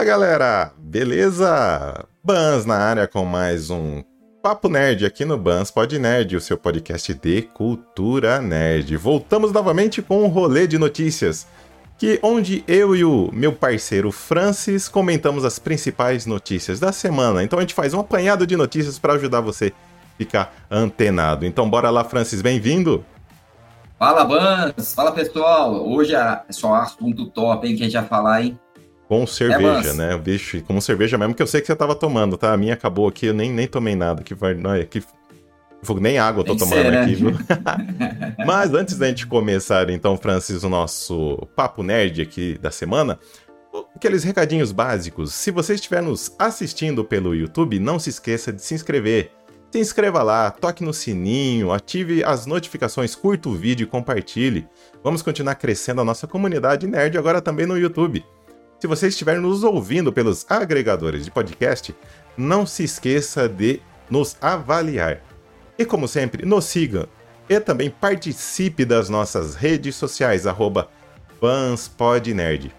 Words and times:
Fala 0.00 0.08
galera, 0.08 0.72
beleza? 0.78 2.06
Bans 2.24 2.64
na 2.64 2.74
área 2.74 3.06
com 3.06 3.22
mais 3.26 3.68
um 3.68 4.02
Papo 4.42 4.66
Nerd 4.66 5.04
aqui 5.04 5.26
no 5.26 5.36
Bans 5.36 5.70
Pod 5.70 5.98
Nerd, 5.98 6.36
o 6.36 6.40
seu 6.40 6.56
podcast 6.56 7.12
de 7.12 7.42
cultura 7.42 8.40
nerd. 8.40 8.96
Voltamos 8.96 9.52
novamente 9.52 10.00
com 10.00 10.24
um 10.24 10.28
rolê 10.28 10.66
de 10.66 10.78
notícias, 10.78 11.46
que 11.98 12.18
onde 12.22 12.64
eu 12.66 12.96
e 12.96 13.04
o 13.04 13.28
meu 13.30 13.52
parceiro 13.52 14.10
Francis 14.10 14.88
comentamos 14.88 15.44
as 15.44 15.58
principais 15.58 16.24
notícias 16.24 16.80
da 16.80 16.92
semana. 16.92 17.44
Então 17.44 17.58
a 17.58 17.62
gente 17.62 17.74
faz 17.74 17.92
um 17.92 18.00
apanhado 18.00 18.46
de 18.46 18.56
notícias 18.56 18.98
para 18.98 19.12
ajudar 19.12 19.42
você 19.42 19.70
ficar 20.16 20.54
antenado. 20.70 21.44
Então 21.44 21.68
bora 21.68 21.90
lá, 21.90 22.04
Francis, 22.04 22.40
bem-vindo. 22.40 23.04
Fala, 23.98 24.24
Bans! 24.24 24.94
Fala, 24.94 25.12
pessoal! 25.12 25.86
Hoje 25.86 26.14
é 26.14 26.42
só 26.48 26.72
assunto 26.76 27.26
top, 27.26 27.68
hein, 27.68 27.76
que 27.76 27.82
a 27.82 27.84
gente 27.84 27.98
vai 27.98 28.06
falar, 28.06 28.42
hein? 28.42 28.58
Com 29.10 29.26
cerveja, 29.26 29.90
é, 29.90 29.92
né? 29.92 30.16
Bicho, 30.16 30.62
como 30.62 30.80
cerveja 30.80 31.18
mesmo, 31.18 31.34
que 31.34 31.42
eu 31.42 31.46
sei 31.48 31.60
que 31.60 31.66
você 31.66 31.74
tava 31.74 31.96
tomando, 31.96 32.36
tá? 32.36 32.52
A 32.52 32.56
minha 32.56 32.74
acabou 32.74 33.08
aqui, 33.08 33.26
eu 33.26 33.34
nem, 33.34 33.52
nem 33.52 33.66
tomei 33.66 33.96
nada. 33.96 34.22
Que, 34.22 34.36
não, 34.54 34.72
é, 34.72 34.84
que, 34.84 35.02
nem 36.00 36.16
água 36.16 36.42
eu 36.42 36.44
tô 36.44 36.54
tomando 36.54 36.80
ser, 36.80 36.92
né? 36.92 37.02
aqui, 37.02 37.16
viu? 37.16 37.32
Mas 38.46 38.72
antes 38.72 38.96
da 38.96 39.08
gente 39.08 39.26
começar, 39.26 39.90
então, 39.90 40.16
Francis, 40.16 40.62
o 40.62 40.68
nosso 40.68 41.36
papo 41.56 41.82
nerd 41.82 42.22
aqui 42.22 42.56
da 42.62 42.70
semana, 42.70 43.18
aqueles 43.96 44.22
recadinhos 44.22 44.70
básicos. 44.70 45.34
Se 45.34 45.50
você 45.50 45.74
estiver 45.74 46.00
nos 46.00 46.32
assistindo 46.38 47.04
pelo 47.04 47.34
YouTube, 47.34 47.80
não 47.80 47.98
se 47.98 48.10
esqueça 48.10 48.52
de 48.52 48.62
se 48.62 48.74
inscrever. 48.74 49.32
Se 49.72 49.80
inscreva 49.80 50.22
lá, 50.22 50.52
toque 50.52 50.84
no 50.84 50.94
sininho, 50.94 51.72
ative 51.72 52.22
as 52.22 52.46
notificações, 52.46 53.16
curta 53.16 53.48
o 53.48 53.56
vídeo 53.56 53.82
e 53.82 53.88
compartilhe. 53.88 54.68
Vamos 55.02 55.20
continuar 55.20 55.56
crescendo 55.56 56.00
a 56.00 56.04
nossa 56.04 56.28
comunidade 56.28 56.86
nerd 56.86 57.18
agora 57.18 57.40
também 57.40 57.66
no 57.66 57.76
YouTube. 57.76 58.24
Se 58.80 58.86
você 58.86 59.08
estiver 59.08 59.38
nos 59.38 59.62
ouvindo 59.62 60.10
pelos 60.10 60.46
agregadores 60.48 61.26
de 61.26 61.30
podcast, 61.30 61.94
não 62.34 62.64
se 62.64 62.82
esqueça 62.82 63.46
de 63.46 63.78
nos 64.08 64.38
avaliar. 64.40 65.22
E 65.78 65.84
como 65.84 66.08
sempre, 66.08 66.46
nos 66.46 66.64
siga 66.64 67.06
e 67.46 67.60
também 67.60 67.90
participe 67.90 68.86
das 68.86 69.10
nossas 69.10 69.54
redes 69.54 69.96
sociais, 69.96 70.46
arroba 70.46 70.88
BansPodNerd. 71.38 72.74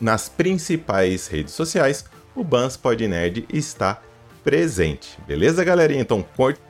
Nas 0.00 0.28
principais 0.28 1.26
redes 1.26 1.54
sociais, 1.54 2.04
o 2.32 2.44
BansPodNerd 2.44 3.46
está 3.52 4.00
presente. 4.44 5.18
Beleza, 5.26 5.64
galerinha? 5.64 6.02
Então, 6.02 6.24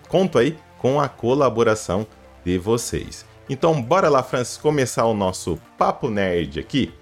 conto 0.09 0.39
aí 0.39 0.57
com 0.79 0.99
a 0.99 1.11
colaboração 1.11 2.07
de 2.43 2.57
vocês. 2.57 3.27
Então, 3.51 3.83
bora 3.83 4.09
lá, 4.09 4.23
Francis, 4.23 4.57
começar 4.57 5.05
o 5.05 5.13
nosso 5.13 5.59
Papo 5.77 6.09
Nerd 6.09 6.59
aqui 6.59 6.95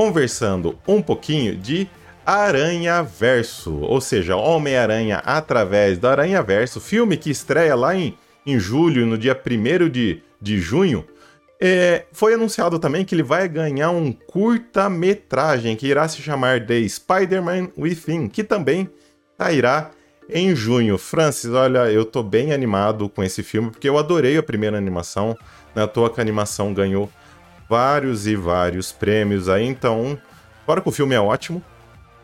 conversando 0.00 0.78
um 0.88 1.02
pouquinho 1.02 1.54
de 1.54 1.86
Aranha 2.24 3.02
Verso, 3.02 3.80
ou 3.80 4.00
seja, 4.00 4.34
Homem-Aranha 4.34 5.18
através 5.26 5.98
do 5.98 6.08
Aranha 6.08 6.42
Verso, 6.42 6.80
filme 6.80 7.18
que 7.18 7.28
estreia 7.28 7.74
lá 7.74 7.94
em, 7.94 8.16
em 8.46 8.58
julho, 8.58 9.04
no 9.04 9.18
dia 9.18 9.38
1 9.38 9.90
de, 9.90 10.22
de 10.40 10.58
junho. 10.58 11.04
É, 11.60 12.06
foi 12.12 12.32
anunciado 12.32 12.78
também 12.78 13.04
que 13.04 13.14
ele 13.14 13.22
vai 13.22 13.46
ganhar 13.46 13.90
um 13.90 14.10
curta-metragem 14.10 15.76
que 15.76 15.88
irá 15.88 16.08
se 16.08 16.22
chamar 16.22 16.64
The 16.64 16.88
Spider-Man 16.88 17.68
Within, 17.76 18.28
que 18.28 18.42
também 18.42 18.88
sairá 19.36 19.90
em 20.30 20.56
junho. 20.56 20.96
Francis, 20.96 21.50
olha, 21.50 21.92
eu 21.92 22.06
tô 22.06 22.22
bem 22.22 22.54
animado 22.54 23.06
com 23.10 23.22
esse 23.22 23.42
filme 23.42 23.70
porque 23.70 23.86
eu 23.86 23.98
adorei 23.98 24.38
a 24.38 24.42
primeira 24.42 24.78
animação. 24.78 25.36
Na 25.74 25.86
toa 25.86 26.08
que 26.08 26.18
a 26.18 26.22
animação 26.22 26.72
ganhou 26.72 27.10
vários 27.70 28.26
e 28.26 28.34
vários 28.34 28.90
prêmios 28.90 29.48
aí, 29.48 29.64
então, 29.64 30.18
fora 30.66 30.80
que 30.80 30.88
o 30.88 30.92
filme 30.92 31.14
é 31.14 31.20
ótimo, 31.20 31.62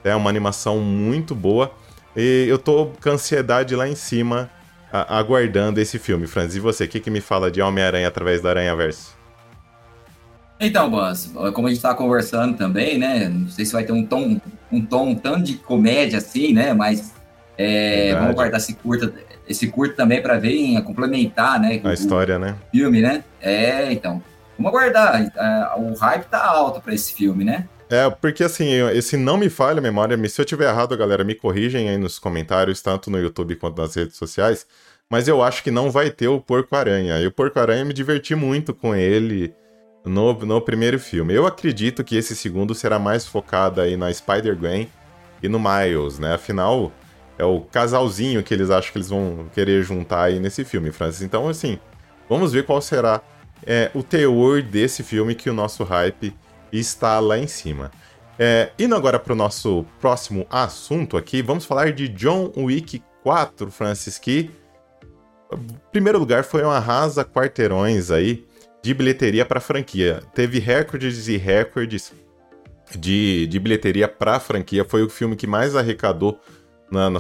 é 0.03 0.13
uma 0.13 0.29
animação 0.29 0.81
muito 0.81 1.37
boa, 1.37 1.71
e 2.17 2.47
eu 2.49 2.59
tô 2.59 2.91
com 3.01 3.11
ansiedade 3.11 3.77
lá 3.77 3.89
em 3.89 3.95
cima 3.95 4.51
a, 4.93 5.19
aguardando 5.19 5.81
esse 5.81 6.01
filme. 6.01 6.27
Franz, 6.27 6.57
e 6.57 6.61
você, 6.61 6.85
o 6.85 6.89
que, 6.89 6.99
que 6.99 7.11
me 7.11 7.21
fala 7.21 7.49
de 7.49 7.63
Homem-Aranha 7.63 8.09
através 8.09 8.43
do 8.43 8.49
Aranha 8.49 8.75
Verso? 8.75 9.15
Então, 10.59 10.91
Bans, 10.91 11.31
como 11.55 11.69
a 11.69 11.71
gente 11.71 11.83
tá 11.83 11.95
conversando 11.95 12.57
também, 12.57 12.99
né? 12.99 13.29
Não 13.29 13.49
sei 13.49 13.65
se 13.65 13.73
vai 13.73 13.85
ter 13.85 13.93
um 13.93 14.05
tom, 14.05 14.41
um 14.73 14.85
tom 14.85 15.15
tanto 15.15 15.43
de 15.45 15.55
comédia 15.59 16.19
assim, 16.19 16.55
né? 16.55 16.73
Mas 16.73 17.13
é, 17.57 18.15
vamos 18.15 18.35
guardar 18.35 18.59
esse 18.59 18.75
curto, 18.75 19.13
esse 19.47 19.69
curto 19.69 19.95
também 19.95 20.21
para 20.21 20.39
ver 20.39 20.81
complementar, 20.83 21.61
né? 21.61 21.81
A 21.85 21.89
o, 21.89 21.93
história, 21.93 22.39
né? 22.39 22.57
Filme, 22.73 23.03
né? 23.03 23.23
É, 23.41 23.93
então. 23.93 24.23
Vamos 24.59 24.73
aguardar. 24.73 25.23
É, 25.23 25.81
o 25.81 25.95
hype 25.95 26.25
tá 26.25 26.45
alto 26.45 26.81
para 26.81 26.95
esse 26.95 27.13
filme, 27.13 27.45
né? 27.45 27.69
É, 27.89 28.11
porque 28.11 28.43
assim, 28.43 28.69
esse 28.91 29.17
não 29.17 29.37
me 29.37 29.49
falha 29.49 29.79
a 29.79 29.83
memória, 29.83 30.17
se 30.29 30.41
eu 30.41 30.45
tiver 30.45 30.69
errado, 30.69 30.97
galera, 30.97 31.23
me 31.23 31.35
corrigem 31.35 31.89
aí 31.89 31.97
nos 31.97 32.19
comentários, 32.19 32.83
tanto 32.83 33.11
no 33.11 33.19
YouTube 33.19 33.55
quanto 33.57 33.81
nas 33.81 33.95
redes 33.95 34.17
sociais, 34.17 34.67
mas 35.09 35.29
eu 35.29 35.41
acho 35.41 35.63
que 35.63 35.71
não 35.71 35.89
vai 35.89 36.11
ter 36.11 36.27
o 36.27 36.41
Porco-Aranha. 36.41 37.21
E 37.21 37.27
o 37.27 37.31
Porco-Aranha 37.31 37.85
me 37.85 37.93
diverti 37.93 38.35
muito 38.35 38.75
com 38.75 38.95
ele 38.95 39.55
no, 40.05 40.33
no 40.33 40.61
primeiro 40.61 40.99
filme. 40.99 41.33
Eu 41.33 41.47
acredito 41.47 42.03
que 42.03 42.17
esse 42.17 42.35
segundo 42.35 42.75
será 42.75 42.99
mais 42.99 43.25
focado 43.25 43.81
aí 43.81 43.97
na 43.97 44.13
Spider-Gwen 44.13 44.89
e 45.41 45.49
no 45.49 45.61
Miles, 45.61 46.19
né? 46.19 46.35
Afinal, 46.35 46.91
é 47.39 47.45
o 47.45 47.61
casalzinho 47.61 48.43
que 48.43 48.53
eles 48.53 48.69
acham 48.69 48.91
que 48.91 48.99
eles 48.99 49.11
vão 49.11 49.47
querer 49.55 49.85
juntar 49.85 50.25
aí 50.25 50.41
nesse 50.41 50.65
filme, 50.65 50.91
Francis. 50.91 51.23
Então, 51.23 51.49
assim, 51.49 51.79
vamos 52.29 52.53
ver 52.53 52.65
qual 52.65 52.83
será 52.83 53.21
é, 53.65 53.91
o 53.95 54.03
teor 54.03 54.63
desse 54.63 55.03
filme 55.03 55.35
que 55.35 55.49
o 55.49 55.55
nosso 55.55 55.85
hype 55.85 56.35
está 56.73 57.19
lá 57.21 57.39
em 57.39 57.47
cima. 57.47 57.91
É, 58.39 58.71
indo 58.79 58.95
agora 58.95 59.19
para 59.19 59.33
o 59.33 59.37
nosso 59.37 59.85
próximo 60.01 60.47
assunto 60.51 61.17
aqui, 61.17 61.41
vamos 61.41 61.65
falar 61.65 61.93
de 61.93 62.09
John 62.09 62.53
Wick 62.57 63.03
4, 63.23 63.71
Francis, 63.71 64.19
que 64.19 64.51
primeiro 65.91 66.19
lugar 66.19 66.45
foi 66.45 66.65
um 66.65 66.71
arrasa 66.71 67.25
quarteirões 67.25 68.11
aí 68.11 68.45
de 68.83 68.95
bilheteria 68.95 69.45
para 69.45 69.59
a 69.59 69.61
franquia. 69.61 70.23
Teve 70.35 70.59
recordes 70.59 71.29
e 71.29 71.37
recordes 71.37 72.13
de, 72.97 73.47
de 73.47 73.59
bilheteria 73.59 74.07
para 74.07 74.37
a 74.37 74.41
franquia. 74.41 74.85
Foi 74.85 75.03
o 75.03 75.09
filme 75.09 75.37
que 75.37 75.47
mais 75.47 75.75
arrecadou 75.75 76.39
na, 76.91 77.11
na, 77.11 77.19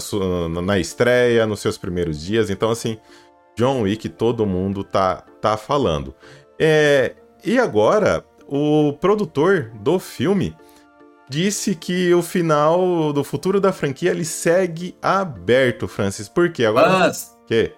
na, 0.62 0.78
estreia, 0.78 1.46
nos 1.46 1.60
seus 1.60 1.76
primeiros 1.76 2.20
dias. 2.20 2.50
Então, 2.50 2.70
assim, 2.70 2.98
John 3.56 3.82
Wick 3.82 4.08
todo 4.10 4.46
mundo 4.46 4.84
tá, 4.84 5.22
tá 5.40 5.56
falando. 5.56 6.14
É, 6.58 7.14
e 7.44 7.58
agora, 7.58 8.24
o 8.46 8.92
produtor 9.00 9.70
do 9.80 9.98
filme 9.98 10.54
disse 11.28 11.74
que 11.74 12.12
o 12.14 12.22
final 12.22 13.12
do 13.12 13.24
futuro 13.24 13.60
da 13.60 13.72
franquia 13.72 14.10
ele 14.10 14.24
segue 14.24 14.96
aberto, 15.02 15.88
Francis. 15.88 16.28
Por 16.28 16.50
quê? 16.50 16.64
Agora. 16.66 16.88
Mas... 16.90 17.36
Que? 17.46 17.72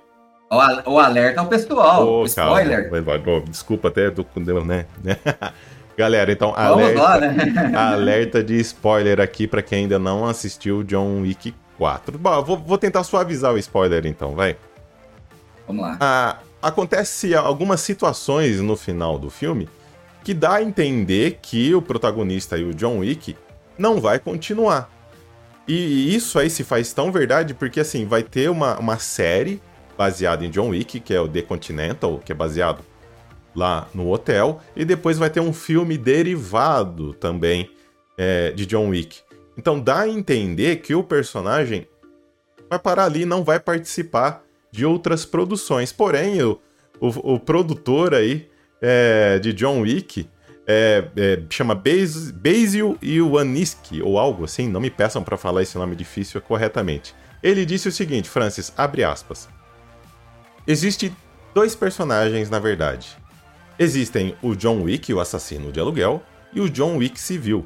O, 0.87 0.99
alerta 0.99 1.41
ao 1.41 1.47
pessoal. 1.47 2.09
Oh, 2.09 2.25
spoiler. 2.25 2.91
Calma. 2.91 3.41
Desculpa 3.43 3.89
até 3.89 4.11
do 4.11 4.27
né? 4.65 4.87
Galera, 5.97 6.31
então 6.31 6.55
alerta, 6.57 7.03
lá, 7.03 7.21
né? 7.21 7.73
alerta 7.77 8.43
de 8.43 8.55
spoiler 8.61 9.21
aqui 9.21 9.47
para 9.49 9.61
quem 9.61 9.81
ainda 9.81 9.99
não 9.99 10.25
assistiu 10.27 10.85
John 10.85 11.23
Wick 11.23 11.53
4. 11.77 12.17
Bom, 12.17 12.43
vou, 12.45 12.57
vou 12.57 12.79
tentar 12.79 13.03
suavizar 13.03 13.53
o 13.53 13.59
spoiler 13.59 14.07
então, 14.07 14.35
vai. 14.35 14.57
Vamos 15.69 15.83
lá. 15.83 15.97
Ah, 16.01 16.39
acontece 16.61 17.35
algumas 17.35 17.81
situações 17.81 18.61
no 18.61 18.77
final 18.77 19.19
do 19.19 19.31
filme 19.31 19.69
que 20.25 20.35
dá 20.35 20.55
a 20.55 20.63
entender 20.63 21.39
que 21.41 21.75
o 21.75 21.81
protagonista 21.81 22.59
e 22.59 22.65
o 22.65 22.75
John 22.75 22.99
Wick 22.99 23.37
não 23.79 24.01
vai 24.01 24.19
continuar. 24.19 24.91
E 25.67 26.15
isso 26.15 26.39
aí 26.39 26.51
se 26.51 26.65
faz 26.65 26.93
tão 26.93 27.13
verdade 27.13 27.55
porque 27.55 27.81
assim, 27.81 28.07
vai 28.07 28.23
ter 28.23 28.51
uma, 28.51 28.79
uma 28.79 28.99
série 28.99 29.61
baseada 29.97 30.45
em 30.45 30.51
John 30.51 30.71
Wick, 30.71 31.01
que 31.01 31.13
é 31.13 31.21
o 31.21 31.29
The 31.29 31.43
Continental, 31.43 32.21
que 32.25 32.33
é 32.33 32.35
baseado 32.35 32.83
lá 33.55 33.89
no 33.93 34.11
hotel, 34.11 34.61
e 34.75 34.85
depois 34.85 35.19
vai 35.19 35.29
ter 35.29 35.41
um 35.41 35.53
filme 35.53 35.99
derivado 35.99 37.13
também 37.15 37.71
é, 38.17 38.53
de 38.53 38.65
John 38.65 38.89
Wick. 38.89 39.21
Então 39.57 39.79
dá 39.79 40.01
a 40.01 40.09
entender 40.09 40.77
que 40.77 40.95
o 40.95 41.03
personagem 41.03 41.87
vai 42.71 42.79
parar 42.79 43.05
ali, 43.05 43.25
não 43.25 43.43
vai 43.43 43.59
participar 43.59 44.43
de 44.71 44.85
outras 44.85 45.25
produções. 45.25 45.93
Porém, 45.93 46.43
o, 46.43 46.61
o, 47.01 47.35
o 47.35 47.41
produtor 47.41 48.15
aí 48.15 48.49
é, 48.81 49.39
de 49.39 49.53
John 49.53 49.81
Wick 49.81 50.29
é, 50.67 51.09
é, 51.17 51.43
chama 51.49 51.75
Bas 51.75 52.31
Basil 52.31 52.99
Iwaniski, 53.01 54.03
ou 54.03 54.19
algo 54.19 54.45
assim, 54.45 54.69
não 54.69 54.81
me 54.81 54.91
peçam 54.91 55.23
para 55.23 55.37
falar 55.37 55.63
esse 55.63 55.79
nome 55.79 55.97
difícil 55.97 56.41
corretamente. 56.43 57.15
Ele 57.43 57.65
disse 57.65 57.89
o 57.89 57.93
seguinte, 57.93 58.29
Francis, 58.29 58.73
abre 58.77 59.03
aspas. 59.05 59.49
Existem 60.67 61.17
dois 61.55 61.75
personagens, 61.75 62.51
na 62.51 62.59
verdade. 62.59 63.17
Existem 63.79 64.37
o 64.43 64.55
John 64.55 64.83
Wick, 64.83 65.13
o 65.15 65.21
assassino 65.21 65.73
de 65.73 65.81
aluguel, 65.81 66.23
e 66.53 66.61
o 66.61 66.69
John 66.69 66.97
Wick 66.97 67.19
civil. 67.19 67.65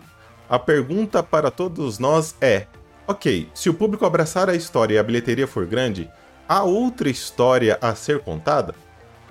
A 0.49 0.59
pergunta 0.59 1.23
para 1.23 1.51
todos 1.51 1.99
nós 1.99 2.37
é: 2.41 2.67
ok, 3.07 3.49
se 3.55 3.71
o 3.71 3.75
público 3.75 4.05
abraçar 4.05 4.49
a 4.49 4.55
história 4.55 4.95
e 4.95 4.99
a 4.99 5.03
bilheteria 5.03 5.47
for 5.47 5.67
grande, 5.67 6.11
Há 6.53 6.65
outra 6.65 7.09
história 7.09 7.79
a 7.81 7.95
ser 7.95 8.19
contada? 8.21 8.75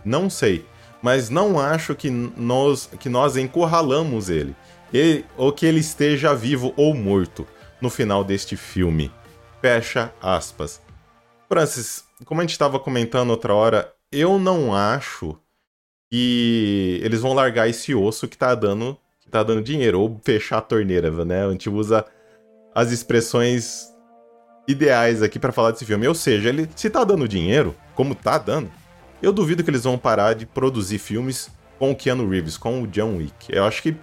Não 0.03 0.27
sei, 0.27 0.65
mas 1.03 1.29
não 1.29 1.59
acho 1.59 1.94
que 1.94 2.09
nós, 2.09 2.89
que 3.00 3.09
nós 3.09 3.38
encurralamos 3.38 4.27
ele, 4.27 4.56
ele, 4.91 5.23
ou 5.38 5.53
que 5.53 5.68
ele 5.68 5.81
esteja 5.81 6.33
vivo 6.33 6.73
ou 6.75 6.95
morto. 6.95 7.45
no 7.79 7.91
final 7.91 8.23
deste 8.23 8.57
filme. 8.57 9.12
Fecha 9.62 10.12
aspas. 10.19 10.81
Francis, 11.47 12.06
como 12.25 12.41
a 12.41 12.44
gente 12.44 12.53
estava 12.53 12.79
comentando 12.79 13.29
outra 13.29 13.53
hora, 13.53 13.94
eu 14.12 14.39
não 14.39 14.73
acho 14.73 15.38
que 16.09 17.00
eles 17.03 17.21
vão 17.21 17.33
largar 17.33 17.69
esse 17.69 17.94
osso 17.94 18.27
que 18.27 18.35
tá 18.35 18.56
dando, 18.56 18.97
que 19.19 19.29
tá 19.29 19.44
dando 19.44 19.62
dinheiro, 19.62 20.01
ou 20.01 20.19
fechar 20.23 20.57
a 20.57 20.62
torneira, 20.62 21.12
né? 21.23 21.45
A 21.45 21.51
gente 21.51 21.69
usa 21.69 22.03
as 22.73 22.91
expressões 22.91 23.91
ideais 24.71 25.21
aqui 25.21 25.38
para 25.38 25.51
falar 25.51 25.71
desse 25.71 25.85
filme. 25.85 26.07
Ou 26.07 26.15
seja, 26.15 26.50
ele 26.50 26.69
se 26.75 26.89
tá 26.89 27.03
dando 27.03 27.27
dinheiro, 27.27 27.75
como 27.95 28.15
tá 28.15 28.38
dando, 28.38 28.71
eu 29.21 29.31
duvido 29.31 29.63
que 29.63 29.69
eles 29.69 29.83
vão 29.83 29.97
parar 29.97 30.33
de 30.33 30.45
produzir 30.45 30.97
filmes 30.97 31.50
com 31.77 31.91
o 31.91 31.95
Keanu 31.95 32.27
Reeves, 32.27 32.57
com 32.57 32.81
o 32.81 32.88
John 32.88 33.18
Wick. 33.18 33.47
Eu 33.50 33.65
acho 33.65 33.81
que 33.81 33.95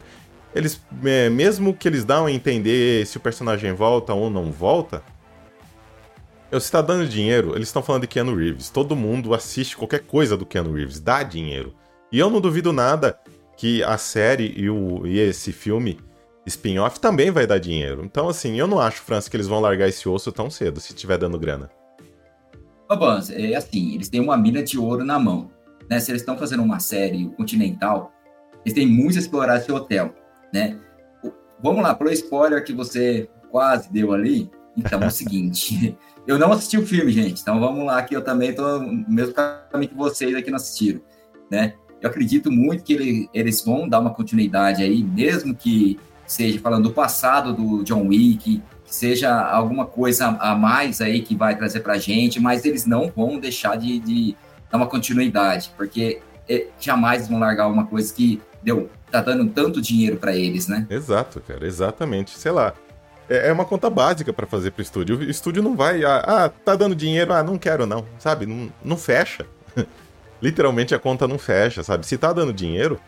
eles, 0.54 0.80
é, 1.04 1.28
mesmo 1.28 1.74
que 1.74 1.86
eles 1.86 2.04
dão 2.04 2.26
a 2.26 2.32
entender 2.32 3.06
se 3.06 3.16
o 3.16 3.20
personagem 3.20 3.72
volta 3.72 4.14
ou 4.14 4.30
não 4.30 4.50
volta, 4.50 5.02
eu, 6.50 6.60
se 6.60 6.72
tá 6.72 6.80
dando 6.80 7.06
dinheiro, 7.06 7.54
eles 7.54 7.68
estão 7.68 7.82
falando 7.82 8.02
de 8.02 8.08
Keanu 8.08 8.34
Reeves. 8.34 8.70
Todo 8.70 8.96
mundo 8.96 9.34
assiste 9.34 9.76
qualquer 9.76 10.00
coisa 10.00 10.36
do 10.36 10.46
Keanu 10.46 10.72
Reeves, 10.72 10.98
dá 10.98 11.22
dinheiro. 11.22 11.74
E 12.10 12.18
eu 12.18 12.30
não 12.30 12.40
duvido 12.40 12.72
nada 12.72 13.18
que 13.56 13.82
a 13.82 13.98
série 13.98 14.54
e, 14.56 14.70
o, 14.70 15.06
e 15.06 15.18
esse 15.18 15.52
filme 15.52 16.00
spin-off 16.46 16.98
também 17.00 17.30
vai 17.30 17.46
dar 17.46 17.58
dinheiro. 17.58 18.04
Então, 18.04 18.28
assim, 18.28 18.58
eu 18.58 18.66
não 18.66 18.80
acho, 18.80 19.02
França, 19.02 19.30
que 19.30 19.36
eles 19.36 19.46
vão 19.46 19.60
largar 19.60 19.88
esse 19.88 20.08
osso 20.08 20.32
tão 20.32 20.50
cedo, 20.50 20.80
se 20.80 20.92
estiver 20.92 21.18
dando 21.18 21.38
grana. 21.38 21.70
Ô, 22.88 22.96
Bans, 22.96 23.30
é 23.30 23.54
assim, 23.54 23.94
eles 23.94 24.08
têm 24.08 24.20
uma 24.20 24.36
mina 24.36 24.62
de 24.62 24.78
ouro 24.78 25.04
na 25.04 25.18
mão. 25.18 25.50
Né? 25.90 26.00
Se 26.00 26.10
eles 26.10 26.22
estão 26.22 26.38
fazendo 26.38 26.62
uma 26.62 26.80
série 26.80 27.28
continental, 27.30 28.12
eles 28.64 28.74
têm 28.74 28.86
muito 28.86 29.16
a 29.16 29.20
explorar 29.20 29.58
esse 29.58 29.70
hotel, 29.70 30.14
né? 30.52 30.78
Vamos 31.62 31.82
lá, 31.82 31.94
pelo 31.94 32.10
spoiler 32.10 32.64
que 32.64 32.72
você 32.72 33.28
quase 33.50 33.92
deu 33.92 34.12
ali. 34.12 34.50
Então, 34.76 35.02
é 35.02 35.06
o 35.06 35.10
seguinte, 35.12 35.96
eu 36.26 36.38
não 36.38 36.52
assisti 36.52 36.78
o 36.78 36.86
filme, 36.86 37.10
gente. 37.10 37.42
Então, 37.42 37.58
vamos 37.60 37.84
lá, 37.84 38.02
que 38.02 38.14
eu 38.14 38.22
também 38.22 38.54
tô 38.54 38.78
no 38.78 39.04
mesmo 39.08 39.34
caminho 39.34 39.90
que 39.90 39.96
vocês 39.96 40.34
aqui 40.34 40.50
não 40.50 40.56
assistiram, 40.56 41.00
né? 41.50 41.74
Eu 42.00 42.08
acredito 42.08 42.50
muito 42.50 42.84
que 42.84 42.92
ele, 42.92 43.28
eles 43.34 43.64
vão 43.64 43.88
dar 43.88 43.98
uma 43.98 44.14
continuidade 44.14 44.82
aí, 44.82 45.02
mesmo 45.02 45.54
que 45.54 45.98
seja 46.28 46.60
falando 46.60 46.84
do 46.84 46.92
passado 46.92 47.52
do 47.52 47.82
John 47.82 48.06
Wick, 48.06 48.62
seja 48.84 49.34
alguma 49.34 49.86
coisa 49.86 50.28
a 50.38 50.54
mais 50.54 51.00
aí 51.00 51.22
que 51.22 51.34
vai 51.34 51.56
trazer 51.56 51.80
pra 51.80 51.98
gente, 51.98 52.38
mas 52.38 52.64
eles 52.64 52.86
não 52.86 53.10
vão 53.10 53.38
deixar 53.38 53.76
de, 53.76 53.98
de 53.98 54.36
dar 54.70 54.76
uma 54.76 54.86
continuidade, 54.86 55.72
porque 55.76 56.20
é, 56.48 56.66
jamais 56.78 57.26
vão 57.26 57.38
largar 57.38 57.66
uma 57.66 57.86
coisa 57.86 58.12
que 58.12 58.40
deu, 58.62 58.90
tá 59.10 59.20
dando 59.20 59.46
tanto 59.50 59.80
dinheiro 59.80 60.16
para 60.16 60.36
eles, 60.36 60.68
né? 60.68 60.86
Exato, 60.90 61.40
cara, 61.40 61.66
exatamente. 61.66 62.38
Sei 62.38 62.52
lá. 62.52 62.74
É, 63.28 63.48
é 63.48 63.52
uma 63.52 63.64
conta 63.64 63.90
básica 63.90 64.32
para 64.32 64.46
fazer 64.46 64.70
pro 64.70 64.82
estúdio. 64.82 65.18
O 65.18 65.22
estúdio 65.22 65.62
não 65.62 65.74
vai, 65.74 66.04
ah, 66.04 66.24
ah, 66.26 66.48
tá 66.48 66.76
dando 66.76 66.94
dinheiro, 66.94 67.32
ah, 67.32 67.42
não 67.42 67.58
quero 67.58 67.86
não, 67.86 68.04
sabe? 68.18 68.46
Não, 68.46 68.70
não 68.84 68.96
fecha. 68.96 69.46
Literalmente 70.40 70.94
a 70.94 70.98
conta 70.98 71.26
não 71.26 71.38
fecha, 71.38 71.82
sabe? 71.82 72.06
Se 72.06 72.16
tá 72.16 72.32
dando 72.32 72.52
dinheiro, 72.52 73.00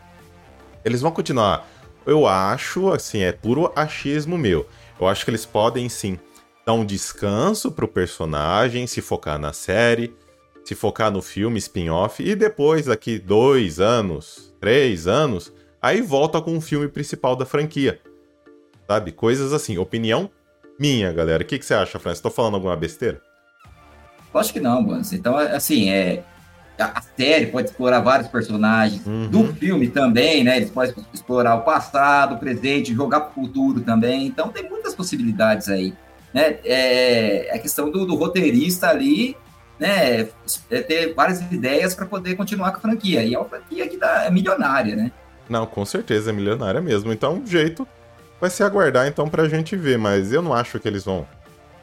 eles 0.83 1.01
vão 1.01 1.11
continuar. 1.11 1.67
Eu 2.05 2.25
acho, 2.25 2.91
assim, 2.91 3.19
é 3.19 3.31
puro 3.31 3.71
achismo 3.75 4.37
meu. 4.37 4.67
Eu 4.99 5.07
acho 5.07 5.23
que 5.23 5.31
eles 5.31 5.45
podem 5.45 5.87
sim 5.89 6.17
dar 6.65 6.73
um 6.73 6.85
descanso 6.85 7.71
pro 7.71 7.87
personagem, 7.87 8.87
se 8.87 9.01
focar 9.01 9.39
na 9.39 9.53
série, 9.53 10.15
se 10.63 10.75
focar 10.75 11.11
no 11.11 11.21
filme 11.21 11.57
spin-off 11.57 12.23
e 12.23 12.35
depois, 12.35 12.85
daqui 12.85 13.17
dois 13.17 13.79
anos, 13.79 14.53
três 14.59 15.07
anos, 15.07 15.51
aí 15.81 16.01
volta 16.01 16.41
com 16.41 16.57
o 16.57 16.61
filme 16.61 16.87
principal 16.87 17.35
da 17.35 17.45
franquia. 17.45 17.99
Sabe? 18.87 19.11
Coisas 19.11 19.53
assim. 19.53 19.77
Opinião 19.77 20.29
minha, 20.79 21.11
galera. 21.11 21.43
O 21.43 21.45
que, 21.45 21.59
que 21.59 21.65
você 21.65 21.73
acha, 21.73 21.99
Francis? 21.99 22.21
Tô 22.21 22.29
falando 22.29 22.55
alguma 22.55 22.75
besteira? 22.75 23.21
Acho 24.33 24.53
que 24.53 24.59
não, 24.59 24.83
Bans. 24.83 25.13
Então, 25.13 25.37
assim, 25.37 25.89
é, 25.89 26.23
a 26.77 27.01
série 27.01 27.47
pode 27.47 27.69
explorar 27.69 27.99
vários 27.99 28.27
personagens, 28.27 29.05
uhum. 29.05 29.27
do 29.27 29.53
filme 29.53 29.87
também, 29.89 30.43
né? 30.43 30.57
Eles 30.57 30.69
podem 30.69 30.93
explorar 31.13 31.55
o 31.55 31.61
passado, 31.61 32.35
o 32.35 32.37
presente, 32.37 32.93
jogar 32.93 33.21
para 33.21 33.31
o 33.31 33.33
futuro 33.33 33.81
também. 33.81 34.25
Então 34.25 34.49
tem 34.49 34.67
muitas 34.67 34.95
possibilidades 34.95 35.69
aí. 35.69 35.93
Né? 36.33 36.57
É, 36.63 37.47
é 37.47 37.55
a 37.55 37.59
questão 37.59 37.91
do, 37.91 38.05
do 38.05 38.15
roteirista 38.15 38.87
ali, 38.87 39.35
né? 39.79 40.27
É 40.69 40.81
ter 40.81 41.13
várias 41.13 41.41
ideias 41.51 41.93
para 41.93 42.05
poder 42.05 42.35
continuar 42.35 42.71
com 42.71 42.77
a 42.77 42.81
franquia. 42.81 43.23
E 43.23 43.33
é 43.33 43.37
uma 43.37 43.47
franquia 43.47 43.87
que 43.87 43.97
dá, 43.97 44.25
é 44.25 44.31
milionária, 44.31 44.95
né? 44.95 45.11
Não, 45.49 45.65
com 45.65 45.85
certeza 45.85 46.29
é 46.29 46.33
milionária 46.33 46.81
mesmo. 46.81 47.11
Então, 47.11 47.39
o 47.39 47.45
jeito 47.45 47.87
vai 48.39 48.49
ser 48.49 48.63
aguardar 48.63 49.07
então 49.07 49.29
pra 49.29 49.47
gente 49.47 49.75
ver, 49.75 49.97
mas 49.97 50.33
eu 50.33 50.41
não 50.41 50.53
acho 50.53 50.79
que 50.79 50.87
eles 50.87 51.05
vão 51.05 51.27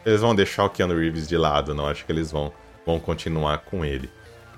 eles 0.06 0.20
vão 0.20 0.34
deixar 0.34 0.64
o 0.64 0.70
Keanu 0.70 0.96
Reeves 0.96 1.28
de 1.28 1.36
lado, 1.36 1.74
não 1.74 1.86
acho 1.86 2.04
que 2.06 2.10
eles 2.10 2.32
vão 2.32 2.52
vão 2.84 2.98
continuar 2.98 3.58
com 3.58 3.84
ele. 3.84 4.10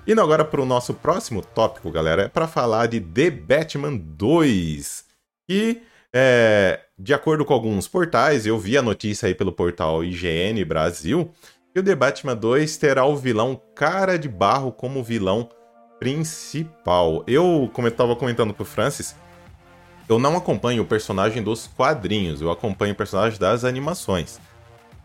Indo 0.07 0.19
agora 0.19 0.43
para 0.43 0.59
o 0.59 0.65
nosso 0.65 0.95
próximo 0.95 1.43
tópico, 1.43 1.91
galera, 1.91 2.23
é 2.23 2.27
para 2.27 2.47
falar 2.47 2.87
de 2.87 2.99
The 2.99 3.29
Batman 3.29 3.95
2. 3.95 5.05
E, 5.47 5.81
é, 6.11 6.79
de 6.97 7.13
acordo 7.13 7.45
com 7.45 7.53
alguns 7.53 7.87
portais, 7.87 8.47
eu 8.47 8.57
vi 8.57 8.75
a 8.77 8.81
notícia 8.81 9.27
aí 9.27 9.35
pelo 9.35 9.51
portal 9.51 10.03
IGN 10.03 10.65
Brasil, 10.65 11.31
que 11.71 11.79
o 11.79 11.83
The 11.83 11.93
Batman 11.93 12.35
2 12.35 12.77
terá 12.77 13.05
o 13.05 13.15
vilão 13.15 13.61
Cara 13.75 14.17
de 14.17 14.27
Barro 14.27 14.71
como 14.71 15.03
vilão 15.03 15.47
principal. 15.99 17.23
Eu, 17.27 17.69
como 17.71 17.87
eu 17.87 17.91
estava 17.91 18.15
comentando 18.15 18.55
com 18.55 18.63
o 18.63 18.65
Francis, 18.65 19.15
eu 20.09 20.17
não 20.17 20.35
acompanho 20.35 20.81
o 20.81 20.87
personagem 20.87 21.43
dos 21.43 21.67
quadrinhos, 21.67 22.41
eu 22.41 22.49
acompanho 22.49 22.93
o 22.93 22.97
personagem 22.97 23.37
das 23.37 23.63
animações. 23.63 24.39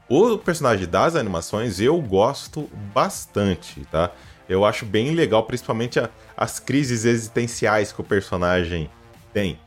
O 0.08 0.38
personagem 0.38 0.86
das 0.86 1.14
animações 1.14 1.80
eu 1.80 2.00
gosto 2.00 2.70
bastante, 2.94 3.84
tá? 3.90 4.10
Eu 4.48 4.64
acho 4.64 4.86
bem 4.86 5.14
legal, 5.14 5.44
principalmente 5.44 5.98
a, 5.98 6.08
as 6.36 6.58
crises 6.58 7.04
existenciais 7.04 7.92
que 7.92 8.00
o 8.00 8.04
personagem 8.04 8.90
tem. 9.32 9.58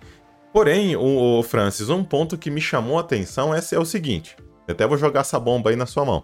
Porém, 0.54 0.96
o, 0.96 1.40
o, 1.40 1.44
Francis, 1.44 1.90
um 1.90 2.04
ponto 2.04 2.38
que 2.38 2.50
me 2.50 2.62
chamou 2.62 2.98
a 2.98 3.02
atenção 3.02 3.54
é, 3.54 3.60
é 3.72 3.80
o 3.80 3.86
seguinte: 3.86 4.36
eu 4.68 4.74
até 4.74 4.88
vou 4.88 4.98
jogar 4.98 5.22
essa 5.22 5.40
bomba 5.40 5.70
aí 5.70 5.76
na 5.76 5.86
sua 5.86 6.06
mão. 6.06 6.24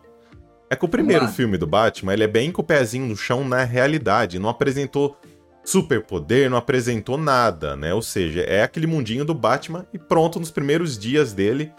É 0.70 0.76
que 0.76 0.86
o 0.86 0.90
primeiro 0.90 1.28
filme 1.28 1.58
do 1.58 1.68
Batman, 1.68 2.14
ele 2.14 2.24
é 2.24 2.28
bem 2.28 2.52
com 2.52 2.62
o 2.62 2.66
pezinho 2.66 3.06
no 3.06 3.16
chão 3.16 3.48
na 3.48 3.64
realidade, 3.64 4.40
não 4.40 4.50
apresentou 4.50 5.16
superpoder, 5.64 6.50
não 6.50 6.58
apresentou 6.58 7.18
nada, 7.18 7.76
né? 7.76 7.94
Ou 7.94 8.02
seja, 8.02 8.42
é 8.42 8.64
aquele 8.64 8.88
mundinho 8.88 9.24
do 9.24 9.34
Batman 9.34 9.86
e 9.94 10.00
pronto 10.00 10.40
nos 10.40 10.50
primeiros 10.50 10.98
dias 10.98 11.34
dele 11.34 11.72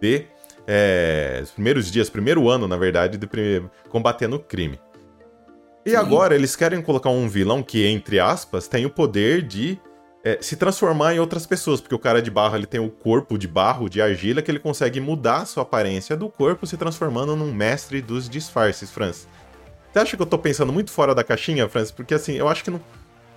de 0.00 0.26
é, 0.66 1.40
os 1.42 1.50
primeiros 1.52 1.90
dias, 1.90 2.10
primeiro 2.10 2.48
ano, 2.48 2.66
na 2.66 2.76
verdade, 2.76 3.16
de 3.16 3.28
combatendo 3.88 4.36
o 4.36 4.40
crime. 4.40 4.78
E 5.86 5.90
Sim. 5.90 5.96
agora 5.96 6.34
eles 6.34 6.56
querem 6.56 6.82
colocar 6.82 7.10
um 7.10 7.28
vilão 7.28 7.62
que, 7.62 7.86
entre 7.86 8.18
aspas, 8.18 8.66
tem 8.66 8.84
o 8.84 8.90
poder 8.90 9.40
de 9.40 9.78
é, 10.24 10.36
se 10.40 10.56
transformar 10.56 11.14
em 11.14 11.20
outras 11.20 11.46
pessoas, 11.46 11.80
porque 11.80 11.94
o 11.94 11.98
cara 11.98 12.20
de 12.20 12.28
barro 12.28 12.56
ele 12.56 12.66
tem 12.66 12.80
o 12.80 12.90
corpo 12.90 13.38
de 13.38 13.46
barro, 13.46 13.88
de 13.88 14.02
argila, 14.02 14.42
que 14.42 14.50
ele 14.50 14.58
consegue 14.58 15.00
mudar 15.00 15.42
a 15.42 15.46
sua 15.46 15.62
aparência 15.62 16.16
do 16.16 16.28
corpo, 16.28 16.66
se 16.66 16.76
transformando 16.76 17.36
num 17.36 17.52
mestre 17.52 18.02
dos 18.02 18.28
disfarces, 18.28 18.90
Franz. 18.90 19.28
Você 19.92 20.00
acha 20.00 20.16
que 20.16 20.22
eu 20.22 20.26
tô 20.26 20.36
pensando 20.36 20.72
muito 20.72 20.90
fora 20.90 21.14
da 21.14 21.22
caixinha, 21.22 21.68
Franz? 21.68 21.92
Porque 21.92 22.14
assim, 22.14 22.32
eu 22.32 22.48
acho 22.48 22.64
que 22.64 22.70
não, 22.72 22.80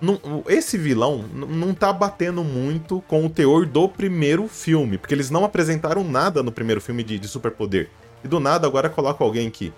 não, 0.02 0.42
esse 0.48 0.76
vilão 0.76 1.24
não 1.32 1.72
tá 1.72 1.92
batendo 1.92 2.42
muito 2.42 3.00
com 3.02 3.26
o 3.26 3.30
teor 3.30 3.64
do 3.64 3.88
primeiro 3.88 4.48
filme, 4.48 4.98
porque 4.98 5.14
eles 5.14 5.30
não 5.30 5.44
apresentaram 5.44 6.02
nada 6.02 6.42
no 6.42 6.50
primeiro 6.50 6.80
filme 6.80 7.04
de, 7.04 7.16
de 7.16 7.28
superpoder. 7.28 7.88
E 8.24 8.26
do 8.26 8.40
nada 8.40 8.66
agora 8.66 8.90
coloca 8.90 9.22
alguém 9.22 9.48
que 9.48 9.72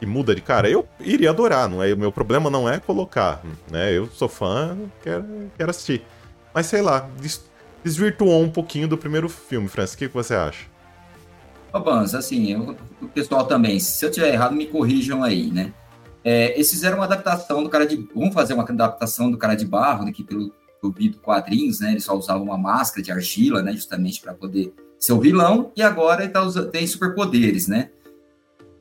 e 0.00 0.06
muda 0.06 0.34
de 0.34 0.40
cara, 0.40 0.68
eu 0.68 0.88
iria 1.00 1.30
adorar, 1.30 1.68
não 1.68 1.82
é? 1.82 1.92
O 1.92 1.98
meu 1.98 2.10
problema 2.10 2.48
não 2.48 2.68
é 2.68 2.78
colocar, 2.78 3.42
né? 3.70 3.92
Eu 3.92 4.06
sou 4.08 4.28
fã, 4.28 4.76
quero, 5.02 5.24
quero 5.56 5.70
assistir. 5.70 6.02
Mas 6.54 6.66
sei 6.66 6.82
lá, 6.82 7.08
desvirtuou 7.84 8.42
um 8.42 8.50
pouquinho 8.50 8.88
do 8.88 8.96
primeiro 8.96 9.28
filme, 9.28 9.68
Francis. 9.68 9.94
O 9.94 9.98
que, 9.98 10.08
você 10.08 10.34
acha? 10.34 10.66
Ô, 11.72 11.80
Bans, 11.80 12.14
assim, 12.14 12.52
eu, 12.52 12.76
o 13.00 13.08
pessoal 13.08 13.46
também, 13.46 13.78
se 13.78 14.04
eu 14.04 14.10
tiver 14.10 14.32
errado, 14.32 14.54
me 14.54 14.66
corrijam 14.66 15.22
aí, 15.22 15.50
né? 15.50 15.72
É, 16.24 16.54
eles 16.54 16.70
fizeram 16.70 16.98
uma 16.98 17.04
adaptação 17.04 17.62
do 17.62 17.68
cara 17.68 17.86
de. 17.86 18.08
Vamos 18.14 18.34
fazer 18.34 18.54
uma 18.54 18.64
adaptação 18.64 19.30
do 19.30 19.38
cara 19.38 19.54
de 19.54 19.64
barro, 19.64 20.04
né, 20.04 20.12
que 20.12 20.24
pelo 20.24 20.52
eu 20.82 20.90
vi 20.90 21.10
quadrinhos, 21.10 21.80
né? 21.80 21.90
Ele 21.90 22.00
só 22.00 22.16
usava 22.16 22.42
uma 22.42 22.56
máscara 22.56 23.02
de 23.02 23.12
argila, 23.12 23.62
né? 23.62 23.72
Justamente 23.72 24.20
para 24.20 24.32
poder 24.32 24.72
ser 24.98 25.12
o 25.12 25.20
vilão, 25.20 25.72
e 25.76 25.82
agora 25.82 26.22
ele 26.22 26.32
tá 26.32 26.42
usando, 26.42 26.70
tem 26.70 26.86
superpoderes, 26.86 27.68
né? 27.68 27.90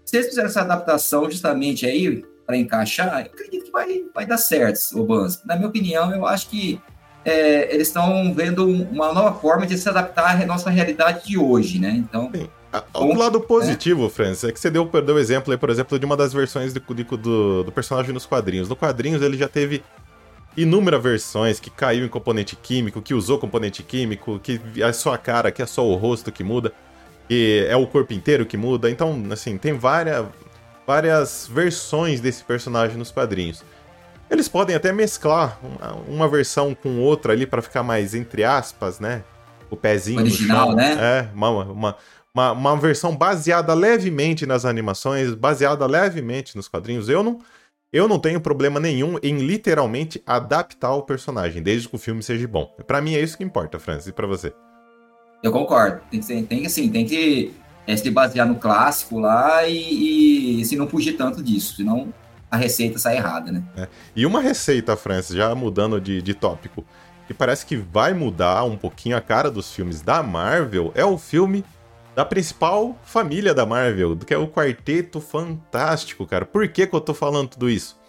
Se 0.09 0.17
eles 0.17 0.29
fizerem 0.29 0.49
essa 0.49 0.61
adaptação 0.61 1.29
justamente 1.29 1.85
aí 1.85 2.25
para 2.43 2.57
encaixar, 2.57 3.09
eu 3.19 3.31
acredito 3.31 3.65
que 3.65 3.71
vai, 3.71 4.05
vai 4.11 4.25
dar 4.25 4.39
certo, 4.39 4.79
o 4.99 5.05
Bans. 5.05 5.39
Na 5.45 5.55
minha 5.55 5.67
opinião, 5.67 6.11
eu 6.11 6.25
acho 6.25 6.49
que 6.49 6.81
é, 7.23 7.71
eles 7.71 7.89
estão 7.89 8.33
vendo 8.33 8.65
uma 8.65 9.13
nova 9.13 9.39
forma 9.39 9.67
de 9.67 9.77
se 9.77 9.87
adaptar 9.87 10.41
à 10.41 10.45
nossa 10.47 10.71
realidade 10.71 11.27
de 11.27 11.37
hoje, 11.37 11.77
né? 11.77 11.91
Então. 11.91 12.31
Sim. 12.33 12.49
O 12.91 13.13
lado 13.13 13.39
positivo, 13.39 14.07
é. 14.07 14.09
Francis, 14.09 14.45
é 14.45 14.51
que 14.51 14.59
você 14.59 14.71
deu, 14.71 14.85
deu 14.85 15.19
exemplo 15.19 15.51
aí, 15.51 15.59
por 15.59 15.69
exemplo, 15.69 15.99
de 15.99 16.05
uma 16.07 16.17
das 16.17 16.33
versões 16.33 16.73
do, 16.73 16.79
do, 16.79 17.63
do 17.65 17.71
personagem 17.71 18.11
nos 18.11 18.25
quadrinhos. 18.25 18.67
No 18.67 18.75
quadrinhos 18.75 19.21
ele 19.21 19.37
já 19.37 19.47
teve 19.47 19.83
inúmeras 20.57 21.03
versões 21.03 21.59
que 21.59 21.69
caiu 21.69 22.03
em 22.03 22.09
componente 22.09 22.55
químico, 22.55 22.99
que 22.99 23.13
usou 23.13 23.37
componente 23.37 23.83
químico, 23.83 24.39
que 24.39 24.59
é 24.77 24.91
só 24.91 25.13
a 25.13 25.19
cara, 25.19 25.51
que 25.51 25.61
é 25.61 25.67
só 25.67 25.85
o 25.85 25.93
rosto 25.93 26.31
que 26.31 26.43
muda. 26.43 26.73
Que 27.29 27.63
é 27.69 27.75
o 27.77 27.85
corpo 27.85 28.11
inteiro 28.11 28.43
que 28.43 28.57
muda. 28.57 28.89
Então, 28.89 29.23
assim, 29.31 29.55
tem 29.55 29.73
várias, 29.73 30.25
várias 30.85 31.47
versões 31.47 32.19
desse 32.19 32.43
personagem 32.43 32.97
nos 32.97 33.11
quadrinhos. 33.11 33.63
Eles 34.31 34.49
podem 34.49 34.75
até 34.75 34.91
mesclar 34.91 35.59
uma, 35.63 35.93
uma 36.07 36.27
versão 36.27 36.73
com 36.73 36.99
outra 36.99 37.31
ali 37.31 37.45
para 37.45 37.61
ficar 37.61 37.83
mais, 37.83 38.15
entre 38.15 38.43
aspas, 38.43 38.99
né? 38.99 39.23
O 39.69 39.77
pezinho 39.77 40.21
Original, 40.21 40.75
né? 40.75 40.97
É, 40.99 41.35
uma, 41.35 41.49
uma, 41.49 41.95
uma, 42.33 42.51
uma 42.51 42.77
versão 42.77 43.15
baseada 43.15 43.75
levemente 43.75 44.47
nas 44.47 44.65
animações, 44.65 45.35
baseada 45.35 45.85
levemente 45.85 46.55
nos 46.55 46.67
quadrinhos. 46.67 47.09
Eu 47.09 47.21
não, 47.23 47.39
eu 47.93 48.07
não 48.07 48.17
tenho 48.17 48.41
problema 48.41 48.79
nenhum 48.79 49.19
em 49.21 49.37
literalmente 49.37 50.19
adaptar 50.25 50.93
o 50.93 51.03
personagem, 51.03 51.61
desde 51.61 51.87
que 51.87 51.95
o 51.95 51.99
filme 51.99 52.23
seja 52.23 52.47
bom. 52.47 52.75
Para 52.87 53.01
mim 53.01 53.13
é 53.13 53.21
isso 53.21 53.37
que 53.37 53.43
importa, 53.43 53.77
Francis, 53.77 54.07
e 54.07 54.11
para 54.11 54.25
você? 54.25 54.51
Eu 55.41 55.51
concordo. 55.51 56.01
Tem 56.11 56.19
que, 56.19 56.25
ser, 56.25 56.43
tem 56.43 56.65
assim, 56.65 56.89
tem 56.89 57.05
que 57.05 57.53
é, 57.87 57.95
se 57.95 58.09
basear 58.11 58.47
no 58.47 58.55
clássico 58.55 59.19
lá 59.19 59.67
e, 59.67 60.61
e 60.61 60.65
se 60.65 60.75
não 60.75 60.87
fugir 60.87 61.13
tanto 61.13 61.41
disso, 61.41 61.75
senão 61.75 62.13
a 62.51 62.57
receita 62.57 62.97
sai 62.99 63.17
errada, 63.17 63.51
né? 63.51 63.63
É. 63.77 63.87
E 64.15 64.25
uma 64.25 64.41
receita, 64.41 64.95
Francis, 64.95 65.35
já 65.35 65.53
mudando 65.55 65.99
de, 66.01 66.21
de 66.21 66.33
tópico, 66.33 66.83
que 67.27 67.33
parece 67.33 67.65
que 67.65 67.75
vai 67.75 68.13
mudar 68.13 68.63
um 68.63 68.75
pouquinho 68.75 69.15
a 69.15 69.21
cara 69.21 69.51
dos 69.51 69.73
filmes 69.73 70.01
da 70.01 70.23
Marvel, 70.23 70.91
é 70.95 71.05
o 71.05 71.17
filme 71.17 71.63
da 72.15 72.25
principal 72.25 72.97
família 73.03 73.53
da 73.53 73.65
Marvel, 73.65 74.17
que 74.17 74.33
é 74.33 74.37
o 74.37 74.47
Quarteto 74.47 75.21
Fantástico, 75.21 76.25
cara. 76.25 76.45
Por 76.45 76.67
que, 76.67 76.87
que 76.87 76.93
eu 76.95 77.01
tô 77.01 77.13
falando 77.13 77.49
tudo 77.49 77.69
isso? 77.69 77.99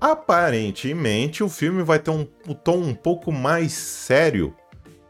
Aparentemente, 0.00 1.42
o 1.44 1.48
filme 1.48 1.82
vai 1.82 1.98
ter 1.98 2.10
um, 2.10 2.26
um 2.48 2.54
tom 2.54 2.78
um 2.78 2.94
pouco 2.94 3.30
mais 3.30 3.72
sério, 3.72 4.54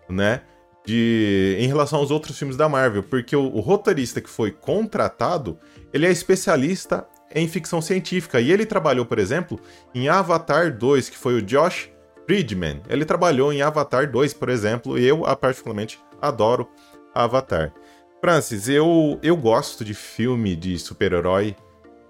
né? 0.09 0.43
De, 0.87 1.57
em 1.61 1.67
relação 1.67 1.99
aos 1.99 2.11
outros 2.11 2.39
filmes 2.39 2.57
da 2.57 2.69
Marvel, 2.69 3.03
porque 3.03 3.37
o, 3.37 3.43
o 3.43 3.61
roteirista 3.61 4.21
que 4.21 4.31
foi 4.31 4.51
contratado, 4.51 5.59
ele 5.93 6.07
é 6.07 6.11
especialista 6.11 7.07
em 7.35 7.47
ficção 7.47 7.81
científica. 7.81 8.41
E 8.41 8.51
ele 8.51 8.67
trabalhou, 8.67 9.05
por 9.05 9.19
exemplo, 9.19 9.61
em 9.95 10.09
Avatar 10.09 10.77
2, 10.77 11.09
que 11.09 11.17
foi 11.17 11.35
o 11.35 11.43
Josh 11.43 11.91
Friedman. 12.27 12.81
Ele 12.89 13.05
trabalhou 13.05 13.53
em 13.53 13.63
Avatar 13.63 14.11
2, 14.11 14.35
por 14.35 14.49
exemplo, 14.49 14.99
e 14.99 15.07
eu, 15.07 15.23
particularmente, 15.37 16.01
adoro 16.21 16.69
Avatar. 17.15 17.73
Francis, 18.21 18.69
eu, 18.69 19.19
eu 19.23 19.37
gosto 19.37 19.85
de 19.85 19.95
filme 19.95 20.55
de 20.55 20.79
super-herói, 20.79 21.57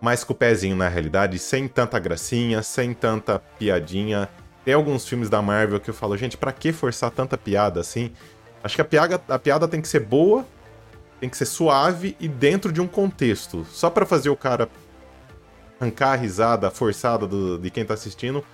mais 0.01 0.25
com 0.25 0.33
o 0.33 0.37
pezinho 0.37 0.75
na 0.75 0.89
realidade, 0.89 1.39
sem 1.39 1.69
tanta 1.69 1.99
gracinha, 1.99 2.63
sem 2.63 2.93
tanta 2.93 3.39
piadinha. 3.59 4.29
Tem 4.65 4.75
alguns 4.75 5.07
filmes 5.07 5.31
da 5.31 5.41
Marvel 5.41 5.79
que 5.79 5.89
eu 5.89 5.95
falo, 5.95 6.17
gente, 6.17 6.37
para 6.37 6.53
que 6.53 6.73
forçar 6.73 7.11
tanta 7.11 7.39
piada 7.39 7.81
assim? 7.81 8.13
Acho 8.63 8.77
que 8.77 8.83
a 8.83 8.85
piada, 8.85 9.21
a 9.29 9.39
piada 9.39 9.67
tem 9.67 9.81
que 9.81 9.89
ser 9.89 10.01
boa, 10.01 10.47
tem 11.19 11.29
que 11.29 11.37
ser 11.37 11.47
suave 11.47 12.17
e 12.21 12.29
dentro 12.29 12.73
de 12.73 12.81
um 12.81 12.87
contexto. 12.87 13.67
Só 13.71 13.91
para 13.91 14.07
fazer 14.07 14.31
o 14.31 14.37
cara 14.37 14.69
arrancar 15.81 16.13
a 16.13 16.17
risada 16.17 16.71
forçada 16.71 17.27
do, 17.27 17.59
de 17.59 17.71
quem 17.71 17.85
tá 17.85 17.95
assistindo, 17.95 18.45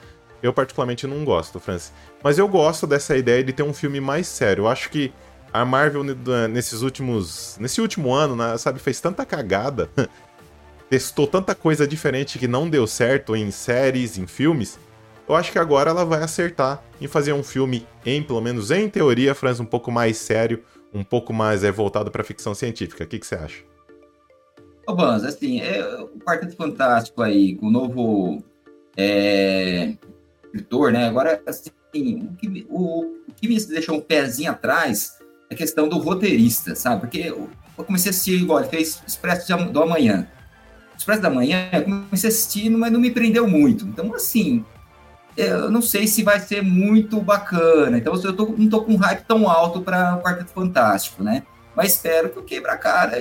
eu 0.42 0.52
particularmente 0.52 1.06
não 1.06 1.24
gosto, 1.24 1.58
Francis. 1.58 1.92
Mas 2.22 2.38
eu 2.38 2.46
gosto 2.46 2.86
dessa 2.86 3.16
ideia 3.16 3.42
de 3.42 3.52
ter 3.52 3.62
um 3.62 3.72
filme 3.72 4.00
mais 4.00 4.26
sério. 4.28 4.62
Eu 4.62 4.68
acho 4.68 4.90
que 4.90 5.12
a 5.52 5.64
Marvel 5.64 6.04
nesses 6.48 6.82
últimos. 6.82 7.56
Nesse 7.58 7.80
último 7.80 8.12
ano, 8.12 8.36
né, 8.36 8.56
sabe, 8.58 8.78
fez 8.78 9.00
tanta 9.00 9.24
cagada. 9.24 9.90
testou 10.88 11.26
tanta 11.26 11.54
coisa 11.54 11.86
diferente 11.86 12.38
que 12.38 12.46
não 12.46 12.70
deu 12.70 12.86
certo 12.86 13.34
em 13.34 13.50
séries, 13.50 14.18
em 14.18 14.26
filmes. 14.26 14.78
Eu 15.28 15.34
acho 15.34 15.50
que 15.50 15.58
agora 15.58 15.90
ela 15.90 16.04
vai 16.04 16.22
acertar 16.22 16.82
em 17.00 17.08
fazer 17.08 17.32
um 17.32 17.42
filme, 17.42 17.86
em 18.04 18.22
pelo 18.22 18.40
menos 18.40 18.70
em 18.70 18.88
teoria, 18.88 19.34
Franz, 19.34 19.58
um 19.58 19.64
pouco 19.64 19.90
mais 19.90 20.18
sério, 20.18 20.62
um 20.94 21.02
pouco 21.02 21.32
mais 21.32 21.64
é, 21.64 21.72
voltado 21.72 22.10
para 22.10 22.22
ficção 22.22 22.54
científica. 22.54 23.02
O 23.02 23.06
que, 23.06 23.18
que 23.18 23.26
você 23.26 23.34
acha? 23.34 23.64
Ô, 24.86 24.94
Banz, 24.94 25.24
assim, 25.24 25.60
é, 25.60 25.84
o 26.00 26.20
Quarteto 26.20 26.56
Fantástico 26.56 27.22
aí, 27.22 27.56
com 27.56 27.66
o 27.66 27.70
novo 27.70 28.42
é, 28.96 29.94
escritor, 30.44 30.92
né? 30.92 31.08
Agora, 31.08 31.42
assim, 31.44 31.72
o 32.22 32.36
que, 32.36 32.66
o, 32.70 33.00
o 33.28 33.32
que 33.34 33.48
me 33.48 33.60
deixou 33.66 33.96
um 33.96 34.00
pezinho 34.00 34.52
atrás 34.52 35.18
é 35.50 35.54
a 35.54 35.56
questão 35.56 35.88
do 35.88 35.98
roteirista, 35.98 36.76
sabe? 36.76 37.00
Porque 37.00 37.18
eu, 37.18 37.50
eu 37.76 37.84
comecei 37.84 38.10
a 38.10 38.10
assistir, 38.10 38.40
igual, 38.40 38.60
ele 38.60 38.68
fez 38.68 39.02
Expresso 39.04 39.56
do 39.56 39.82
Amanhã. 39.82 40.28
Expresso 40.96 41.20
da 41.20 41.30
Manhã, 41.30 41.68
eu 41.72 41.82
comecei 41.82 42.30
a 42.30 42.32
assistir, 42.32 42.70
mas 42.70 42.92
não 42.92 43.00
me 43.00 43.10
prendeu 43.10 43.48
muito. 43.48 43.84
Então, 43.86 44.14
assim, 44.14 44.64
eu 45.36 45.70
não 45.70 45.82
sei 45.82 46.06
se 46.06 46.22
vai 46.22 46.40
ser 46.40 46.62
muito 46.62 47.20
bacana. 47.20 47.98
Então, 47.98 48.14
eu 48.14 48.32
tô, 48.34 48.54
não 48.56 48.68
tô 48.68 48.82
com 48.82 48.92
um 48.92 48.96
hype 48.96 49.24
tão 49.24 49.48
alto 49.48 49.82
para 49.82 50.16
o 50.16 50.22
Quarteto 50.22 50.50
Fantástico, 50.50 51.22
né? 51.22 51.42
mas 51.76 51.92
espero 51.92 52.30
que 52.30 52.38
o 52.38 52.42
quebra-cara 52.42 53.20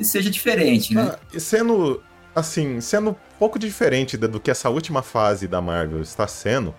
seja 0.00 0.30
diferente, 0.30 0.94
né? 0.94 1.14
Ah, 1.14 1.38
sendo, 1.38 2.02
assim, 2.34 2.80
sendo 2.80 3.10
um 3.10 3.16
pouco 3.38 3.58
diferente 3.58 4.16
do 4.16 4.40
que 4.40 4.50
essa 4.50 4.70
última 4.70 5.02
fase 5.02 5.46
da 5.46 5.60
Marvel 5.60 6.00
está 6.00 6.26
sendo, 6.26 6.74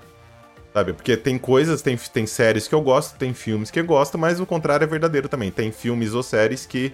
sabe? 0.73 0.93
Porque 0.93 1.15
tem 1.15 1.37
coisas, 1.37 1.83
tem, 1.83 1.95
tem 1.95 2.25
séries 2.25 2.67
que 2.67 2.73
eu 2.73 2.81
gosto, 2.81 3.19
tem 3.19 3.35
filmes 3.35 3.69
que 3.69 3.79
eu 3.79 3.85
gosto, 3.85 4.17
mas 4.17 4.39
o 4.39 4.47
contrário 4.47 4.83
é 4.83 4.87
verdadeiro 4.87 5.29
também. 5.29 5.51
Tem 5.51 5.71
filmes 5.71 6.15
ou 6.15 6.23
séries 6.23 6.65
que 6.65 6.91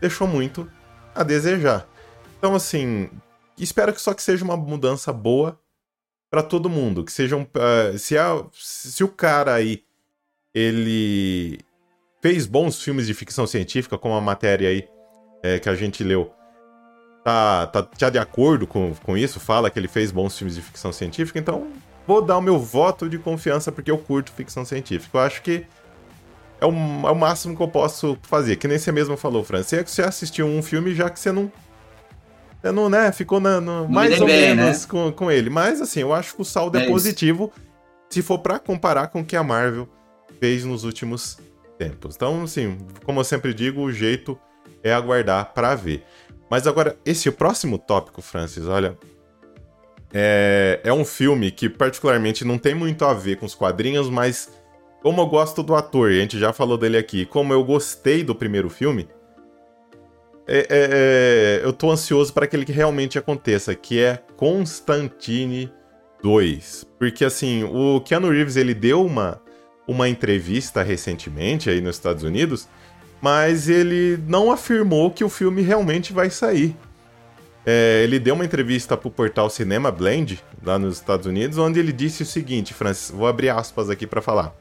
deixou 0.00 0.26
muito 0.26 0.68
a 1.14 1.22
desejar. 1.22 1.86
Então, 2.38 2.56
assim, 2.56 3.10
espero 3.56 3.92
que 3.92 4.02
só 4.02 4.12
que 4.12 4.24
seja 4.24 4.44
uma 4.44 4.56
mudança 4.56 5.12
boa 5.12 5.56
para 6.32 6.42
todo 6.42 6.70
mundo, 6.70 7.04
que 7.04 7.12
seja 7.12 7.36
um, 7.36 7.42
uh, 7.42 7.98
se, 7.98 8.16
a, 8.16 8.42
se 8.54 9.04
o 9.04 9.08
cara 9.08 9.52
aí 9.52 9.84
ele 10.54 11.60
fez 12.22 12.46
bons 12.46 12.82
filmes 12.82 13.06
de 13.06 13.12
ficção 13.12 13.46
científica, 13.46 13.98
como 13.98 14.14
a 14.14 14.20
matéria 14.20 14.70
aí 14.70 14.88
é, 15.42 15.58
que 15.58 15.68
a 15.68 15.74
gente 15.74 16.02
leu. 16.02 16.32
Tá, 17.22 17.66
tá 17.66 17.86
já 17.98 18.08
de 18.08 18.18
acordo 18.18 18.66
com, 18.66 18.94
com 18.94 19.14
isso, 19.14 19.38
fala 19.38 19.68
que 19.68 19.78
ele 19.78 19.88
fez 19.88 20.10
bons 20.10 20.36
filmes 20.38 20.54
de 20.54 20.62
ficção 20.62 20.90
científica, 20.90 21.38
então 21.38 21.70
vou 22.06 22.22
dar 22.22 22.38
o 22.38 22.40
meu 22.40 22.58
voto 22.58 23.10
de 23.10 23.18
confiança 23.18 23.70
porque 23.70 23.90
eu 23.90 23.98
curto 23.98 24.32
ficção 24.32 24.64
científica. 24.64 25.18
Eu 25.18 25.20
acho 25.20 25.42
que 25.42 25.66
é 26.62 26.64
o, 26.64 26.70
é 26.70 27.10
o 27.10 27.14
máximo 27.14 27.54
que 27.54 27.62
eu 27.62 27.68
posso 27.68 28.16
fazer. 28.22 28.56
Que 28.56 28.66
nem 28.66 28.78
você 28.78 28.90
mesmo 28.90 29.18
falou, 29.18 29.44
Fran. 29.44 29.62
Você, 29.62 29.84
você 29.84 30.00
assistiu 30.00 30.46
um 30.46 30.62
filme 30.62 30.94
já 30.94 31.10
que 31.10 31.20
você 31.20 31.30
não. 31.30 31.52
Não, 32.70 32.88
né? 32.88 33.10
Ficou 33.10 33.40
na, 33.40 33.60
no, 33.60 33.88
mais 33.88 34.20
ou 34.20 34.26
bem, 34.26 34.54
menos 34.54 34.82
né? 34.82 34.86
com, 34.88 35.12
com 35.12 35.30
ele. 35.30 35.50
Mas, 35.50 35.80
assim, 35.80 36.00
eu 36.00 36.12
acho 36.12 36.34
que 36.36 36.42
o 36.42 36.44
saldo 36.44 36.78
é, 36.78 36.84
é 36.84 36.86
positivo 36.86 37.52
se 38.08 38.22
for 38.22 38.38
para 38.38 38.58
comparar 38.58 39.08
com 39.08 39.20
o 39.20 39.24
que 39.24 39.34
a 39.34 39.42
Marvel 39.42 39.88
fez 40.38 40.64
nos 40.64 40.84
últimos 40.84 41.38
tempos. 41.78 42.14
Então, 42.14 42.42
assim, 42.42 42.78
como 43.04 43.20
eu 43.20 43.24
sempre 43.24 43.52
digo, 43.52 43.80
o 43.80 43.92
jeito 43.92 44.38
é 44.82 44.92
aguardar 44.92 45.52
para 45.52 45.74
ver. 45.74 46.04
Mas 46.50 46.66
agora, 46.66 46.96
esse 47.04 47.30
próximo 47.30 47.78
tópico, 47.78 48.20
Francis, 48.20 48.66
olha. 48.66 48.96
É, 50.14 50.80
é 50.84 50.92
um 50.92 51.06
filme 51.06 51.50
que, 51.50 51.70
particularmente, 51.70 52.44
não 52.44 52.58
tem 52.58 52.74
muito 52.74 53.02
a 53.06 53.14
ver 53.14 53.38
com 53.38 53.46
os 53.46 53.54
quadrinhos, 53.54 54.10
mas 54.10 54.52
como 55.02 55.22
eu 55.22 55.26
gosto 55.26 55.62
do 55.62 55.74
ator, 55.74 56.12
e 56.12 56.18
a 56.18 56.20
gente 56.20 56.38
já 56.38 56.52
falou 56.52 56.76
dele 56.76 56.98
aqui, 56.98 57.24
como 57.24 57.52
eu 57.52 57.64
gostei 57.64 58.22
do 58.22 58.34
primeiro 58.34 58.68
filme, 58.68 59.08
é, 60.46 60.58
é, 60.58 60.66
é 60.70 61.60
eu 61.64 61.72
tô 61.72 61.90
ansioso 61.90 62.32
para 62.32 62.44
aquele 62.44 62.64
que 62.64 62.72
realmente 62.72 63.18
aconteça, 63.18 63.74
que 63.74 64.00
é 64.00 64.22
Constantine 64.36 65.72
2. 66.22 66.86
Porque, 66.98 67.24
assim, 67.24 67.64
o 67.64 68.00
Keanu 68.00 68.30
Reeves, 68.30 68.56
ele 68.56 68.74
deu 68.74 69.04
uma 69.04 69.40
uma 69.86 70.08
entrevista 70.08 70.82
recentemente 70.82 71.68
aí 71.68 71.80
nos 71.80 71.96
Estados 71.96 72.22
Unidos, 72.22 72.68
mas 73.20 73.68
ele 73.68 74.18
não 74.26 74.50
afirmou 74.50 75.10
que 75.10 75.24
o 75.24 75.28
filme 75.28 75.62
realmente 75.62 76.12
vai 76.12 76.30
sair. 76.30 76.76
É, 77.64 78.02
ele 78.02 78.18
deu 78.18 78.34
uma 78.34 78.44
entrevista 78.44 78.96
para 78.96 79.08
o 79.08 79.10
portal 79.10 79.48
Cinema 79.48 79.90
Blend, 79.92 80.42
lá 80.64 80.78
nos 80.78 80.96
Estados 80.96 81.26
Unidos, 81.26 81.58
onde 81.58 81.78
ele 81.78 81.92
disse 81.92 82.22
o 82.22 82.26
seguinte, 82.26 82.74
Francis, 82.74 83.10
vou 83.10 83.26
abrir 83.28 83.50
aspas 83.50 83.88
aqui 83.88 84.06
para 84.06 84.20
falar. 84.20 84.54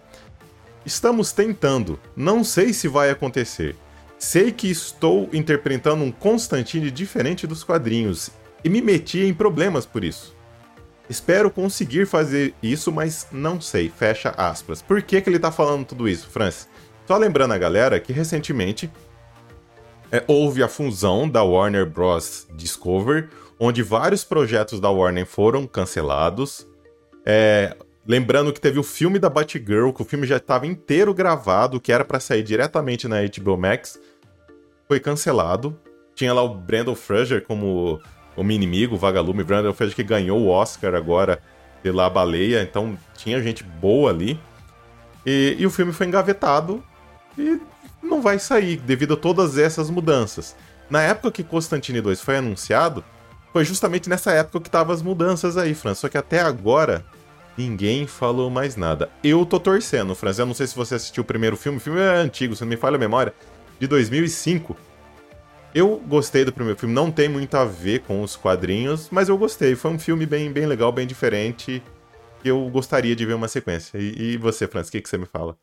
Estamos 0.85 1.31
tentando, 1.31 1.99
não 2.15 2.43
sei 2.43 2.73
se 2.73 2.87
vai 2.87 3.09
acontecer. 3.09 3.75
Sei 4.21 4.51
que 4.51 4.69
estou 4.69 5.27
interpretando 5.33 6.03
um 6.03 6.11
Constantine 6.11 6.91
diferente 6.91 7.47
dos 7.47 7.63
quadrinhos 7.63 8.29
e 8.63 8.69
me 8.69 8.79
meti 8.79 9.21
em 9.21 9.33
problemas 9.33 9.83
por 9.83 10.03
isso. 10.03 10.35
Espero 11.09 11.49
conseguir 11.49 12.05
fazer 12.05 12.53
isso, 12.61 12.91
mas 12.91 13.25
não 13.31 13.59
sei. 13.59 13.89
Fecha 13.89 14.29
aspas. 14.37 14.79
Por 14.79 15.01
que, 15.01 15.19
que 15.19 15.27
ele 15.27 15.39
tá 15.39 15.51
falando 15.51 15.85
tudo 15.85 16.07
isso, 16.07 16.29
Francis? 16.29 16.69
Só 17.07 17.17
lembrando 17.17 17.55
a 17.55 17.57
galera 17.57 17.99
que 17.99 18.13
recentemente 18.13 18.91
é, 20.11 20.23
houve 20.27 20.61
a 20.61 20.67
fusão 20.67 21.27
da 21.27 21.41
Warner 21.41 21.87
Bros. 21.87 22.47
Discover, 22.53 23.27
onde 23.59 23.81
vários 23.81 24.23
projetos 24.23 24.79
da 24.79 24.91
Warner 24.91 25.25
foram 25.25 25.65
cancelados. 25.65 26.67
É, 27.25 27.75
lembrando 28.05 28.53
que 28.53 28.61
teve 28.61 28.77
o 28.77 28.83
filme 28.83 29.17
da 29.17 29.31
Batgirl, 29.31 29.91
que 29.91 30.03
o 30.03 30.05
filme 30.05 30.27
já 30.27 30.37
estava 30.37 30.67
inteiro 30.67 31.11
gravado, 31.11 31.81
que 31.81 31.91
era 31.91 32.05
para 32.05 32.19
sair 32.19 32.43
diretamente 32.43 33.07
na 33.07 33.17
HBO 33.23 33.57
Max, 33.57 33.99
foi 34.91 34.99
cancelado. 34.99 35.79
Tinha 36.13 36.33
lá 36.33 36.43
o 36.43 36.53
Brandon 36.53 36.95
Fraser 36.95 37.45
como 37.45 38.01
como 38.35 38.51
inimigo, 38.51 38.95
o 38.95 38.97
vagalume. 38.97 39.41
Brandon 39.41 39.71
Fraser 39.71 39.95
que 39.95 40.03
ganhou 40.03 40.37
o 40.37 40.49
Oscar 40.49 40.95
agora 40.95 41.41
pela 41.81 42.09
baleia, 42.09 42.61
então 42.61 42.97
tinha 43.15 43.41
gente 43.41 43.63
boa 43.63 44.09
ali. 44.09 44.37
E, 45.25 45.55
e 45.57 45.65
o 45.65 45.69
filme 45.69 45.93
foi 45.93 46.07
engavetado 46.07 46.83
e 47.37 47.57
não 48.03 48.21
vai 48.21 48.37
sair 48.37 48.75
devido 48.81 49.13
a 49.13 49.17
todas 49.17 49.57
essas 49.57 49.89
mudanças. 49.89 50.57
Na 50.89 51.01
época 51.01 51.31
que 51.31 51.43
Constantine 51.43 52.01
2 52.01 52.19
foi 52.19 52.35
anunciado, 52.35 53.01
foi 53.53 53.63
justamente 53.63 54.09
nessa 54.09 54.33
época 54.33 54.59
que 54.59 54.69
tava 54.69 54.91
as 54.91 55.01
mudanças 55.01 55.55
aí, 55.55 55.73
Fran. 55.73 55.93
Só 55.93 56.09
que 56.09 56.17
até 56.17 56.41
agora 56.41 57.05
ninguém 57.57 58.05
falou 58.07 58.49
mais 58.49 58.75
nada. 58.75 59.09
Eu 59.23 59.45
tô 59.45 59.57
torcendo, 59.57 60.13
Franz. 60.15 60.37
Eu 60.37 60.45
não 60.45 60.53
sei 60.53 60.67
se 60.67 60.75
você 60.75 60.95
assistiu 60.95 61.23
o 61.23 61.25
primeiro 61.25 61.55
filme. 61.55 61.77
O 61.77 61.81
filme 61.81 62.01
é 62.01 62.17
antigo, 62.17 62.57
se 62.57 62.61
não 62.63 62.67
me 62.67 62.75
falha 62.75 62.97
a 62.97 62.99
memória, 62.99 63.33
de 63.81 63.87
2005. 63.87 64.77
Eu 65.73 65.97
gostei 66.07 66.45
do 66.45 66.53
primeiro 66.53 66.79
filme, 66.79 66.93
não 66.93 67.11
tem 67.11 67.27
muito 67.27 67.55
a 67.55 67.65
ver 67.65 68.01
com 68.01 68.21
os 68.21 68.35
quadrinhos, 68.35 69.09
mas 69.09 69.27
eu 69.27 69.35
gostei. 69.35 69.75
Foi 69.75 69.89
um 69.89 69.97
filme 69.97 70.27
bem, 70.27 70.51
bem 70.51 70.67
legal, 70.67 70.91
bem 70.91 71.07
diferente. 71.07 71.81
Eu 72.45 72.69
gostaria 72.69 73.15
de 73.15 73.25
ver 73.25 73.33
uma 73.33 73.47
sequência. 73.47 73.97
E, 73.97 74.33
e 74.33 74.37
você, 74.37 74.67
Franz, 74.67 74.87
o 74.87 74.91
que, 74.91 75.01
que 75.01 75.09
você 75.09 75.17
me 75.17 75.25
fala? 75.25 75.57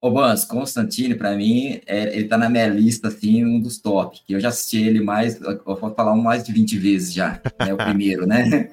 Ô, 0.00 0.10
Bans, 0.10 0.46
Constantine, 0.46 1.14
para 1.14 1.36
mim, 1.36 1.82
é, 1.86 2.16
ele 2.16 2.26
tá 2.26 2.38
na 2.38 2.48
minha 2.48 2.68
lista, 2.68 3.08
assim, 3.08 3.44
um 3.44 3.60
dos 3.60 3.78
top. 3.78 4.18
Que 4.26 4.32
eu 4.32 4.40
já 4.40 4.48
assisti 4.48 4.82
ele 4.82 5.00
mais, 5.04 5.38
eu 5.38 5.62
vou 5.62 5.94
falar 5.94 6.16
mais 6.16 6.42
de 6.42 6.50
20 6.50 6.78
vezes 6.78 7.12
já, 7.12 7.38
é 7.58 7.74
o 7.74 7.76
primeiro, 7.84 8.26
né? 8.26 8.70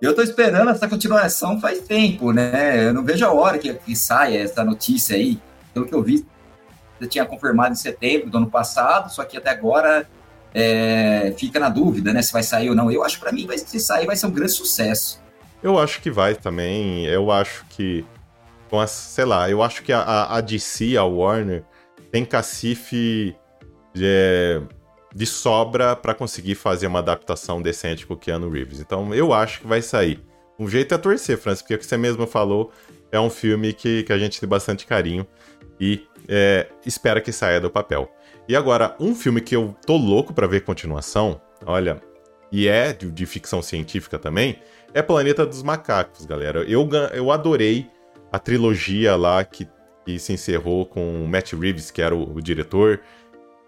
Eu 0.00 0.14
tô 0.14 0.22
esperando 0.22 0.70
essa 0.70 0.88
continuação 0.88 1.60
faz 1.60 1.80
tempo, 1.80 2.32
né? 2.32 2.88
Eu 2.88 2.94
não 2.94 3.04
vejo 3.04 3.26
a 3.26 3.32
hora 3.32 3.58
que, 3.58 3.74
que 3.74 3.94
saia 3.94 4.38
essa 4.38 4.64
notícia 4.64 5.16
aí. 5.16 5.38
Pelo 5.74 5.86
que 5.86 5.94
eu 5.94 6.02
vi, 6.02 6.24
eu 7.02 7.08
tinha 7.08 7.24
confirmado 7.24 7.72
em 7.72 7.76
setembro 7.76 8.30
do 8.30 8.38
ano 8.38 8.50
passado, 8.50 9.12
só 9.12 9.24
que 9.24 9.36
até 9.36 9.50
agora 9.50 10.08
é, 10.54 11.34
fica 11.36 11.58
na 11.58 11.68
dúvida, 11.68 12.12
né? 12.12 12.22
Se 12.22 12.32
vai 12.32 12.42
sair 12.42 12.70
ou 12.70 12.76
não. 12.76 12.90
Eu 12.90 13.02
acho 13.02 13.16
que 13.16 13.22
para 13.22 13.32
mim, 13.32 13.46
vai, 13.46 13.58
se 13.58 13.80
sair, 13.80 14.06
vai 14.06 14.16
ser 14.16 14.26
um 14.26 14.30
grande 14.30 14.52
sucesso. 14.52 15.20
Eu 15.62 15.78
acho 15.78 16.00
que 16.00 16.10
vai 16.10 16.34
também. 16.34 17.04
Eu 17.06 17.30
acho 17.30 17.64
que. 17.70 18.04
Sei 18.86 19.24
lá, 19.24 19.50
eu 19.50 19.62
acho 19.62 19.82
que 19.82 19.92
a, 19.92 20.34
a 20.34 20.40
DC, 20.40 20.96
a 20.96 21.04
Warner, 21.04 21.62
tem 22.10 22.24
cacife 22.24 23.36
de, 23.92 24.04
é, 24.06 24.62
de 25.14 25.26
sobra 25.26 25.94
para 25.94 26.14
conseguir 26.14 26.54
fazer 26.54 26.86
uma 26.86 27.00
adaptação 27.00 27.60
decente 27.60 28.06
com 28.06 28.14
o 28.14 28.16
Keanu 28.16 28.48
Reeves. 28.48 28.80
Então 28.80 29.14
eu 29.14 29.34
acho 29.34 29.60
que 29.60 29.66
vai 29.66 29.82
sair. 29.82 30.24
Um 30.58 30.66
jeito 30.68 30.94
é 30.94 30.98
torcer, 30.98 31.36
Francis, 31.36 31.60
porque 31.60 31.74
o 31.74 31.78
que 31.78 31.84
você 31.84 31.98
mesmo 31.98 32.26
falou 32.26 32.72
é 33.10 33.20
um 33.20 33.28
filme 33.28 33.74
que, 33.74 34.04
que 34.04 34.12
a 34.12 34.18
gente 34.18 34.40
tem 34.40 34.48
bastante 34.48 34.86
carinho 34.86 35.26
e 35.78 36.06
é, 36.28 36.68
espera 36.84 37.20
que 37.20 37.32
saia 37.32 37.60
do 37.60 37.70
papel. 37.70 38.10
E 38.48 38.56
agora, 38.56 38.96
um 38.98 39.14
filme 39.14 39.40
que 39.40 39.54
eu 39.54 39.76
tô 39.86 39.96
louco 39.96 40.32
para 40.32 40.46
ver 40.46 40.64
continuação, 40.64 41.40
olha, 41.64 42.00
e 42.50 42.68
é 42.68 42.92
de, 42.92 43.10
de, 43.10 43.26
ficção 43.26 43.62
científica 43.62 44.18
também, 44.18 44.58
é 44.92 45.00
Planeta 45.00 45.46
dos 45.46 45.62
Macacos, 45.62 46.26
galera. 46.26 46.60
Eu, 46.64 46.88
eu 47.14 47.30
adorei 47.30 47.88
a 48.30 48.38
trilogia 48.38 49.16
lá 49.16 49.44
que, 49.44 49.68
que 50.04 50.18
se 50.18 50.32
encerrou 50.32 50.84
com 50.84 51.24
o 51.24 51.28
Matt 51.28 51.52
Reeves, 51.52 51.90
que 51.90 52.02
era 52.02 52.14
o, 52.14 52.36
o 52.36 52.42
diretor, 52.42 53.00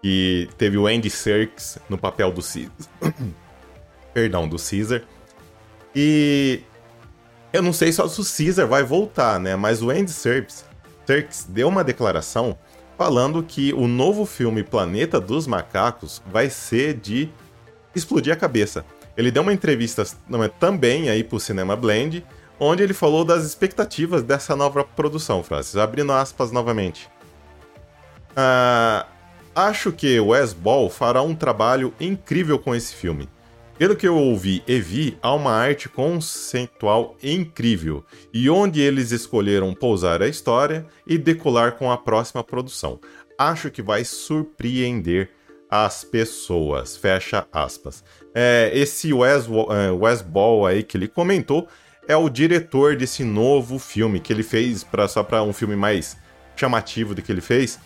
que 0.01 0.47
teve 0.57 0.77
o 0.77 0.85
Andy 0.85 1.09
Serkis 1.09 1.79
no 1.89 1.97
papel 1.97 2.31
do 2.31 2.41
Caesar. 2.41 2.71
Perdão, 4.13 4.47
do 4.47 4.57
Caesar. 4.57 5.01
E 5.95 6.61
eu 7.51 7.61
não 7.61 7.73
sei 7.73 7.91
só 7.91 8.07
se 8.07 8.21
o 8.21 8.23
Caesar 8.23 8.67
vai 8.67 8.83
voltar, 8.83 9.39
né? 9.39 9.55
Mas 9.55 9.81
o 9.81 9.89
Andy 9.89 10.11
Serkis 10.11 10.65
Turks 11.05 11.45
deu 11.49 11.67
uma 11.67 11.83
declaração 11.83 12.57
falando 12.97 13.43
que 13.43 13.73
o 13.73 13.87
novo 13.87 14.25
filme 14.25 14.63
Planeta 14.63 15.19
dos 15.19 15.47
Macacos 15.47 16.21
vai 16.25 16.49
ser 16.49 16.93
de 16.95 17.29
explodir 17.93 18.33
a 18.33 18.37
cabeça. 18.37 18.85
Ele 19.17 19.31
deu 19.31 19.41
uma 19.41 19.53
entrevista 19.53 20.03
também 20.59 21.09
aí 21.09 21.23
pro 21.23 21.39
Cinema 21.39 21.75
Blend, 21.75 22.25
onde 22.59 22.83
ele 22.83 22.93
falou 22.93 23.23
das 23.23 23.43
expectativas 23.43 24.23
dessa 24.23 24.55
nova 24.55 24.83
produção, 24.83 25.43
Francis. 25.43 25.77
Abrindo 25.77 26.11
aspas 26.11 26.51
novamente. 26.51 27.09
Ah, 28.35 29.05
acho 29.55 29.91
que 29.91 30.19
Wes 30.19 30.53
Ball 30.53 30.89
fará 30.89 31.21
um 31.21 31.35
trabalho 31.35 31.93
incrível 31.99 32.59
com 32.59 32.75
esse 32.75 32.93
filme. 32.93 33.29
Pelo 33.77 33.93
que 33.93 34.07
eu 34.07 34.15
ouvi 34.15 34.63
e 34.65 34.79
vi, 34.79 35.17
há 35.21 35.33
uma 35.33 35.51
arte 35.51 35.89
conceitual 35.89 37.17
incrível, 37.21 38.05
e 38.33 38.49
onde 38.49 38.79
eles 38.79 39.11
escolheram 39.11 39.73
pousar 39.73 40.21
a 40.21 40.29
história 40.29 40.85
e 41.05 41.17
decolar 41.17 41.73
com 41.73 41.91
a 41.91 41.97
próxima 41.97 42.41
produção. 42.41 43.01
Acho 43.37 43.69
que 43.69 43.81
vai 43.81 44.05
surpreender 44.05 45.29
as 45.69 46.05
pessoas. 46.05 46.95
Fecha 46.95 47.45
aspas. 47.51 48.01
É, 48.33 48.71
esse 48.73 49.11
Wes, 49.11 49.45
é, 49.45 49.91
Wes 49.91 50.21
Ball 50.21 50.65
aí 50.65 50.81
que 50.81 50.95
ele 50.95 51.09
comentou 51.09 51.67
é 52.07 52.15
o 52.15 52.29
diretor 52.29 52.95
desse 52.95 53.25
novo 53.25 53.77
filme 53.77 54.21
que 54.21 54.31
ele 54.31 54.43
fez, 54.43 54.85
pra, 54.85 55.05
só 55.05 55.21
para 55.21 55.43
um 55.43 55.51
filme 55.51 55.75
mais 55.75 56.15
chamativo 56.55 57.13
do 57.13 57.21
que 57.21 57.29
ele 57.29 57.41
fez, 57.41 57.77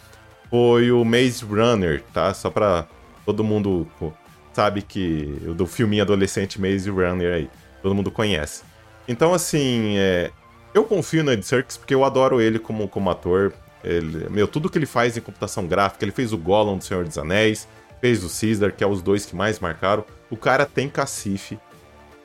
foi 0.51 0.91
o 0.91 1.03
Maze 1.03 1.43
Runner, 1.43 2.03
tá? 2.13 2.31
Só 2.31 2.51
para 2.51 2.87
todo 3.25 3.43
mundo 3.43 3.87
sabe 4.53 4.81
que 4.81 5.23
do 5.55 5.65
filminho 5.65 6.03
adolescente 6.03 6.59
Maze 6.59 6.89
Runner 6.89 7.33
aí, 7.33 7.49
todo 7.81 7.95
mundo 7.95 8.11
conhece. 8.11 8.63
Então, 9.07 9.33
assim, 9.33 9.97
é, 9.97 10.31
eu 10.73 10.83
confio 10.83 11.23
no 11.23 11.31
Ed 11.31 11.45
Serkis 11.45 11.77
porque 11.77 11.93
eu 11.95 12.03
adoro 12.03 12.39
ele 12.39 12.59
como, 12.59 12.87
como 12.87 13.09
ator. 13.09 13.53
Ele, 13.83 14.29
meu, 14.29 14.47
tudo 14.47 14.69
que 14.69 14.77
ele 14.77 14.85
faz 14.85 15.17
em 15.17 15.21
computação 15.21 15.65
gráfica, 15.65 16.03
ele 16.05 16.11
fez 16.11 16.33
o 16.33 16.37
Gollum 16.37 16.77
do 16.77 16.83
Senhor 16.83 17.05
dos 17.05 17.17
Anéis, 17.17 17.67
fez 18.01 18.23
o 18.23 18.29
Caesar, 18.29 18.71
que 18.73 18.83
é 18.83 18.87
os 18.87 19.01
dois 19.01 19.25
que 19.25 19.35
mais 19.35 19.59
marcaram. 19.59 20.05
O 20.29 20.37
cara 20.37 20.65
tem 20.65 20.89
cacife 20.89 21.57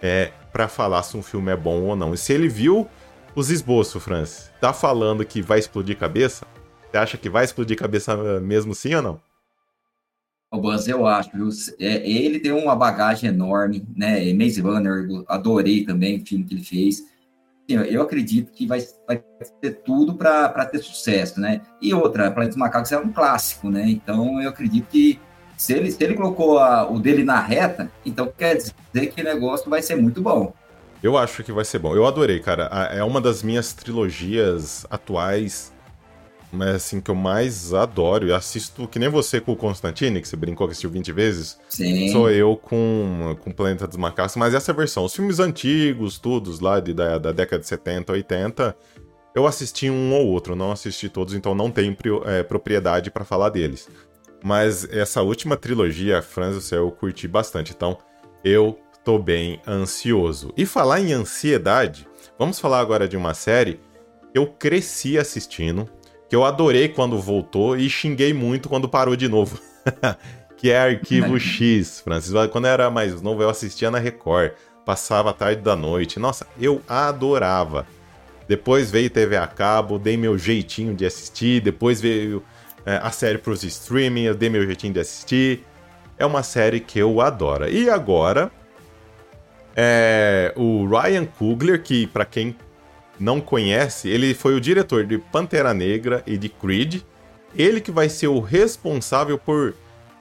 é, 0.03 0.33
para 0.53 0.69
falar 0.69 1.03
se 1.03 1.17
um 1.17 1.23
filme 1.23 1.51
é 1.51 1.57
bom 1.57 1.83
ou 1.83 1.97
não. 1.97 2.13
E 2.13 2.19
se 2.19 2.33
ele 2.33 2.49
viu 2.49 2.89
os 3.35 3.51
esboços, 3.51 4.03
Francis, 4.03 4.51
tá 4.61 4.73
falando 4.73 5.25
que 5.25 5.41
vai 5.41 5.59
explodir 5.59 5.97
cabeça, 5.97 6.47
você 6.91 6.99
acha 6.99 7.17
que 7.17 7.29
vai 7.29 7.45
explodir 7.45 7.77
cabeça 7.77 8.41
mesmo 8.41 8.75
sim 8.75 8.95
ou 8.95 9.03
não? 9.03 9.21
O 10.55 10.59
Buzz, 10.59 10.87
eu 10.87 11.05
acho, 11.05 11.31
viu? 11.35 11.49
É, 11.81 12.09
ele 12.09 12.39
tem 12.39 12.53
uma 12.53 12.77
bagagem 12.77 13.29
enorme, 13.29 13.85
né? 13.97 14.33
Maze 14.33 14.61
Runner, 14.61 15.25
adorei 15.27 15.85
também 15.85 16.19
o 16.19 16.25
filme 16.25 16.45
que 16.45 16.55
ele 16.55 16.63
fez. 16.63 17.03
Eu 17.69 18.03
acredito 18.03 18.53
que 18.53 18.65
vai, 18.65 18.81
vai 19.05 19.21
ter 19.61 19.83
tudo 19.83 20.15
para 20.15 20.65
ter 20.67 20.79
sucesso, 20.79 21.41
né? 21.41 21.61
E 21.83 21.93
outra, 21.93 22.31
Planeta 22.31 22.51
dos 22.51 22.57
Macacos 22.57 22.93
é 22.93 22.99
um 22.99 23.11
clássico, 23.11 23.69
né? 23.69 23.89
Então 23.89 24.41
eu 24.41 24.49
acredito 24.49 24.87
que 24.87 25.19
se 25.57 25.73
ele, 25.73 25.91
se 25.91 26.05
ele 26.05 26.15
colocou 26.15 26.61
a, 26.61 26.89
o 26.89 27.01
dele 27.01 27.25
na 27.25 27.41
reta, 27.41 27.91
então 28.07 28.33
quer 28.39 28.55
dizer 28.57 29.07
que 29.09 29.23
o 29.23 29.25
negócio 29.25 29.69
vai 29.69 29.83
ser 29.83 29.97
muito 29.97 30.23
bom. 30.23 30.55
Eu 31.03 31.19
acho 31.19 31.43
que 31.43 31.51
vai 31.51 31.65
ser 31.65 31.81
bom. 31.81 31.97
Eu 31.97 32.07
adorei, 32.07 32.39
cara. 32.39 32.65
É 32.93 33.03
uma 33.03 33.21
das 33.21 33.43
minhas 33.43 33.73
trilogias 33.73 34.87
atuais 34.89 35.74
mas 36.55 36.77
assim, 36.77 37.01
que 37.01 37.11
eu 37.11 37.15
mais 37.15 37.75
adoro 37.75 38.27
e 38.27 38.33
assisto, 38.33 38.87
que 38.89 38.99
nem 38.99 39.09
você 39.09 39.41
com 39.41 39.53
o 39.53 39.57
Constantine, 39.57 40.21
que 40.21 40.29
você 40.29 40.37
brincou 40.37 40.67
que 40.67 40.73
assistiu 40.73 40.91
20 40.91 41.13
vezes. 41.13 41.59
Sim. 41.69 42.11
Sou 42.11 42.31
eu 42.31 42.57
com, 42.57 43.37
com 43.41 43.51
Planeta 43.51 43.87
dos 43.87 43.97
Macacos, 43.97 44.37
mas 44.37 44.55
essa 44.55 44.73
versão, 44.73 45.05
os 45.05 45.15
filmes 45.15 45.41
antigos, 45.41 46.19
todos 46.19 46.61
lá 46.61 46.81
de, 46.81 46.95
da, 46.95 47.19
da 47.19 47.33
década 47.33 47.61
de 47.61 47.67
70, 47.67 48.13
80, 48.13 48.77
eu 49.35 49.47
assisti 49.47 49.91
um 49.91 50.15
ou 50.15 50.29
outro, 50.29 50.55
não 50.55 50.71
assisti 50.71 51.09
todos, 51.09 51.35
então 51.35 51.55
não 51.55 51.71
tenho 51.71 51.97
é, 52.25 52.43
propriedade 52.43 53.11
para 53.11 53.25
falar 53.25 53.51
deles. 53.51 53.89
Mas 54.43 54.85
essa 54.91 55.23
última 55.23 55.57
trilogia, 55.57 56.23
Franz 56.23 56.55
do 56.55 56.61
Céu, 56.61 56.85
eu 56.85 56.93
curti 56.93 57.27
bastante, 57.27 57.73
então 57.73 57.99
eu 58.45 58.79
tô 59.03 59.19
bem 59.19 59.61
ansioso. 59.67 60.53
E 60.57 60.65
falar 60.65 61.01
em 61.01 61.13
ansiedade, 61.13 62.07
vamos 62.39 62.61
falar 62.61 62.81
agora 62.81 63.09
de 63.09 63.17
uma 63.17 63.35
série 63.35 63.81
que 64.33 64.39
eu 64.39 64.47
cresci 64.47 65.19
assistindo, 65.19 65.89
que 66.29 66.35
eu 66.35 66.45
adorei 66.45 66.89
quando 66.89 67.19
voltou 67.19 67.77
e 67.77 67.89
xinguei 67.89 68.33
muito 68.33 68.69
quando 68.69 68.89
parou 68.89 69.17
de 69.17 69.29
novo. 69.29 69.59
que 70.57 70.71
é 70.71 70.79
Arquivo 70.79 71.39
X, 71.39 72.01
Francisco. 72.01 72.49
Quando 72.49 72.67
eu 72.67 72.71
era 72.71 72.91
mais 72.91 73.21
novo, 73.21 73.43
eu 73.43 73.51
assistia 73.51 73.91
na 73.91 73.99
Record. 73.99 74.53
Passava 74.85 75.31
a 75.31 75.33
tarde 75.33 75.63
da 75.63 75.77
noite. 75.77 76.19
Nossa, 76.19 76.47
eu 76.59 76.81
adorava. 76.89 77.87
Depois 78.49 78.91
veio 78.91 79.11
TV 79.11 79.37
a 79.37 79.47
cabo, 79.47 79.99
dei 79.99 80.17
meu 80.17 80.39
jeitinho 80.39 80.95
de 80.95 81.07
assistir. 81.07 81.61
Depois 81.61 82.01
veio 82.01 82.43
é, 82.85 82.97
a 83.03 83.11
série 83.11 83.39
para 83.39 83.53
os 83.53 83.63
streaming, 83.63 84.23
eu 84.23 84.35
dei 84.35 84.49
meu 84.49 84.65
jeitinho 84.65 84.93
de 84.93 85.01
assistir. 85.01 85.65
É 86.19 86.25
uma 86.25 86.43
série 86.43 86.81
que 86.81 86.99
eu 86.99 87.21
adoro. 87.21 87.69
E 87.69 87.89
agora, 87.91 88.51
é, 89.77 90.53
o 90.57 90.87
Ryan 90.87 91.25
Coogler, 91.25 91.83
que 91.83 92.07
para 92.07 92.25
quem 92.25 92.57
não 93.19 93.41
conhece, 93.41 94.09
ele 94.09 94.35
foi 94.35 94.55
o 94.55 94.61
diretor 94.61 95.05
de 95.05 95.19
Pantera 95.19 95.73
Negra 95.73 96.23
e 96.27 96.37
de 96.37 96.49
Creed. 96.49 97.03
Ele 97.57 97.81
que 97.81 97.91
vai 97.91 98.09
ser 98.09 98.29
o 98.29 98.41
responsável 98.41 99.39
por 99.39 99.75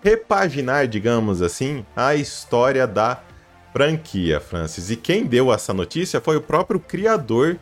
repaginar, 0.03 0.87
digamos 0.87 1.41
assim, 1.41 1.85
a 1.95 2.13
história 2.15 2.85
da 2.85 3.23
franquia, 3.71 4.39
Francis. 4.39 4.91
E 4.91 4.95
quem 4.95 5.25
deu 5.25 5.51
essa 5.51 5.73
notícia 5.73 6.21
foi 6.21 6.37
o 6.37 6.41
próprio 6.41 6.79
criador 6.79 7.57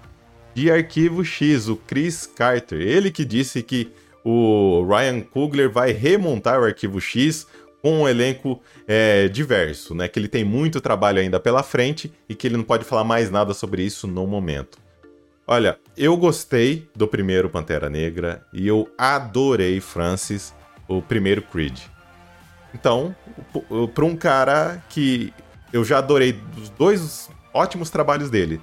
de 0.53 0.69
Arquivo 0.69 1.23
X, 1.23 1.69
o 1.69 1.75
Chris 1.75 2.25
Carter. 2.25 2.81
Ele 2.81 3.11
que 3.11 3.23
disse 3.23 3.63
que 3.63 3.91
o 4.23 4.85
Ryan 4.85 5.21
Coogler 5.21 5.69
vai 5.69 5.91
remontar 5.91 6.59
o 6.59 6.65
Arquivo 6.65 6.99
X 6.99 7.47
com 7.81 8.01
um 8.01 8.07
elenco 8.07 8.61
é, 8.87 9.27
diverso, 9.27 9.95
né? 9.95 10.07
Que 10.07 10.19
ele 10.19 10.27
tem 10.27 10.43
muito 10.43 10.79
trabalho 10.79 11.19
ainda 11.19 11.39
pela 11.39 11.63
frente 11.63 12.13
e 12.29 12.35
que 12.35 12.47
ele 12.47 12.57
não 12.57 12.63
pode 12.63 12.83
falar 12.83 13.03
mais 13.03 13.31
nada 13.31 13.53
sobre 13.53 13.83
isso 13.83 14.05
no 14.05 14.27
momento. 14.27 14.77
Olha, 15.51 15.77
eu 15.97 16.15
gostei 16.15 16.89
do 16.95 17.05
primeiro 17.05 17.49
Pantera 17.49 17.89
Negra 17.89 18.41
e 18.53 18.65
eu 18.65 18.89
adorei 18.97 19.81
Francis, 19.81 20.55
o 20.87 21.01
primeiro 21.01 21.41
Creed. 21.41 21.77
Então, 22.73 23.13
para 23.93 24.05
um 24.05 24.15
cara 24.15 24.81
que 24.87 25.33
eu 25.73 25.83
já 25.83 25.97
adorei 25.97 26.41
os 26.55 26.69
dois 26.69 27.29
ótimos 27.53 27.89
trabalhos 27.89 28.29
dele, 28.29 28.61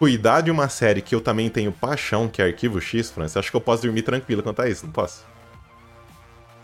cuidar 0.00 0.40
de 0.40 0.50
uma 0.50 0.68
série 0.68 1.00
que 1.00 1.14
eu 1.14 1.20
também 1.20 1.48
tenho 1.48 1.70
paixão, 1.70 2.26
que 2.26 2.42
é 2.42 2.46
Arquivo 2.46 2.80
X, 2.80 3.08
Francis, 3.08 3.36
acho 3.36 3.48
que 3.52 3.56
eu 3.56 3.60
posso 3.60 3.84
dormir 3.84 4.02
tranquilo 4.02 4.42
quanto 4.42 4.62
a 4.62 4.68
isso, 4.68 4.86
não 4.86 4.92
posso? 4.92 5.24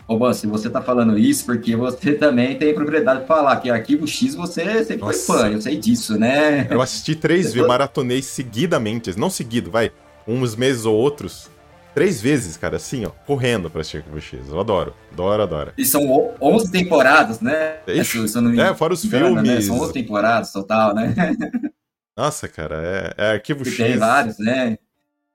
Ô, 0.07 0.33
se 0.33 0.47
você 0.47 0.69
tá 0.69 0.81
falando 0.81 1.17
isso, 1.17 1.45
porque 1.45 1.75
você 1.75 2.13
também 2.13 2.57
tem 2.57 2.73
propriedade 2.73 3.21
de 3.21 3.27
falar 3.27 3.57
que 3.57 3.69
Arquivo 3.69 4.07
X 4.07 4.35
você 4.35 4.85
sempre 4.85 5.05
Nossa. 5.05 5.25
foi 5.25 5.37
fã, 5.37 5.49
eu 5.49 5.61
sei 5.61 5.75
disso, 5.75 6.17
né? 6.17 6.65
Eu 6.69 6.81
assisti 6.81 7.13
três 7.13 7.53
vezes, 7.53 7.67
maratonei 7.67 8.21
seguidamente, 8.21 9.19
não 9.19 9.29
seguido, 9.29 9.69
vai, 9.69 9.91
uns 10.25 10.55
meses 10.55 10.85
ou 10.85 10.95
outros, 10.95 11.49
três 11.93 12.21
vezes, 12.21 12.55
cara, 12.55 12.77
assim, 12.77 13.03
ó, 13.03 13.09
correndo 13.25 13.69
pra 13.69 13.81
assistir 13.81 13.97
Arquivo 13.97 14.21
X. 14.21 14.47
Eu 14.47 14.59
adoro, 14.61 14.93
adoro, 15.11 15.43
adoro. 15.43 15.73
E 15.77 15.83
são 15.83 16.33
11 16.39 16.71
temporadas, 16.71 17.41
né? 17.41 17.79
Ixi, 17.85 18.19
é, 18.61 18.73
fora 18.73 18.93
os 18.93 19.03
engano, 19.03 19.25
filmes. 19.25 19.43
Né? 19.43 19.61
São 19.61 19.77
11 19.77 19.91
temporadas 19.91 20.51
total, 20.53 20.95
né? 20.95 21.13
Nossa, 22.15 22.47
cara, 22.47 23.13
é, 23.17 23.25
é 23.25 23.31
Arquivo 23.33 23.63
e 23.63 23.71
X. 23.71 23.77
Tem 23.77 23.97
vários, 23.97 24.39
né? 24.39 24.77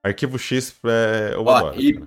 Arquivo 0.03 0.39
X, 0.39 0.75
é, 0.85 1.35
eu 1.35 1.45
Ó, 1.45 1.55
adoro. 1.55 1.79
E... 1.79 2.03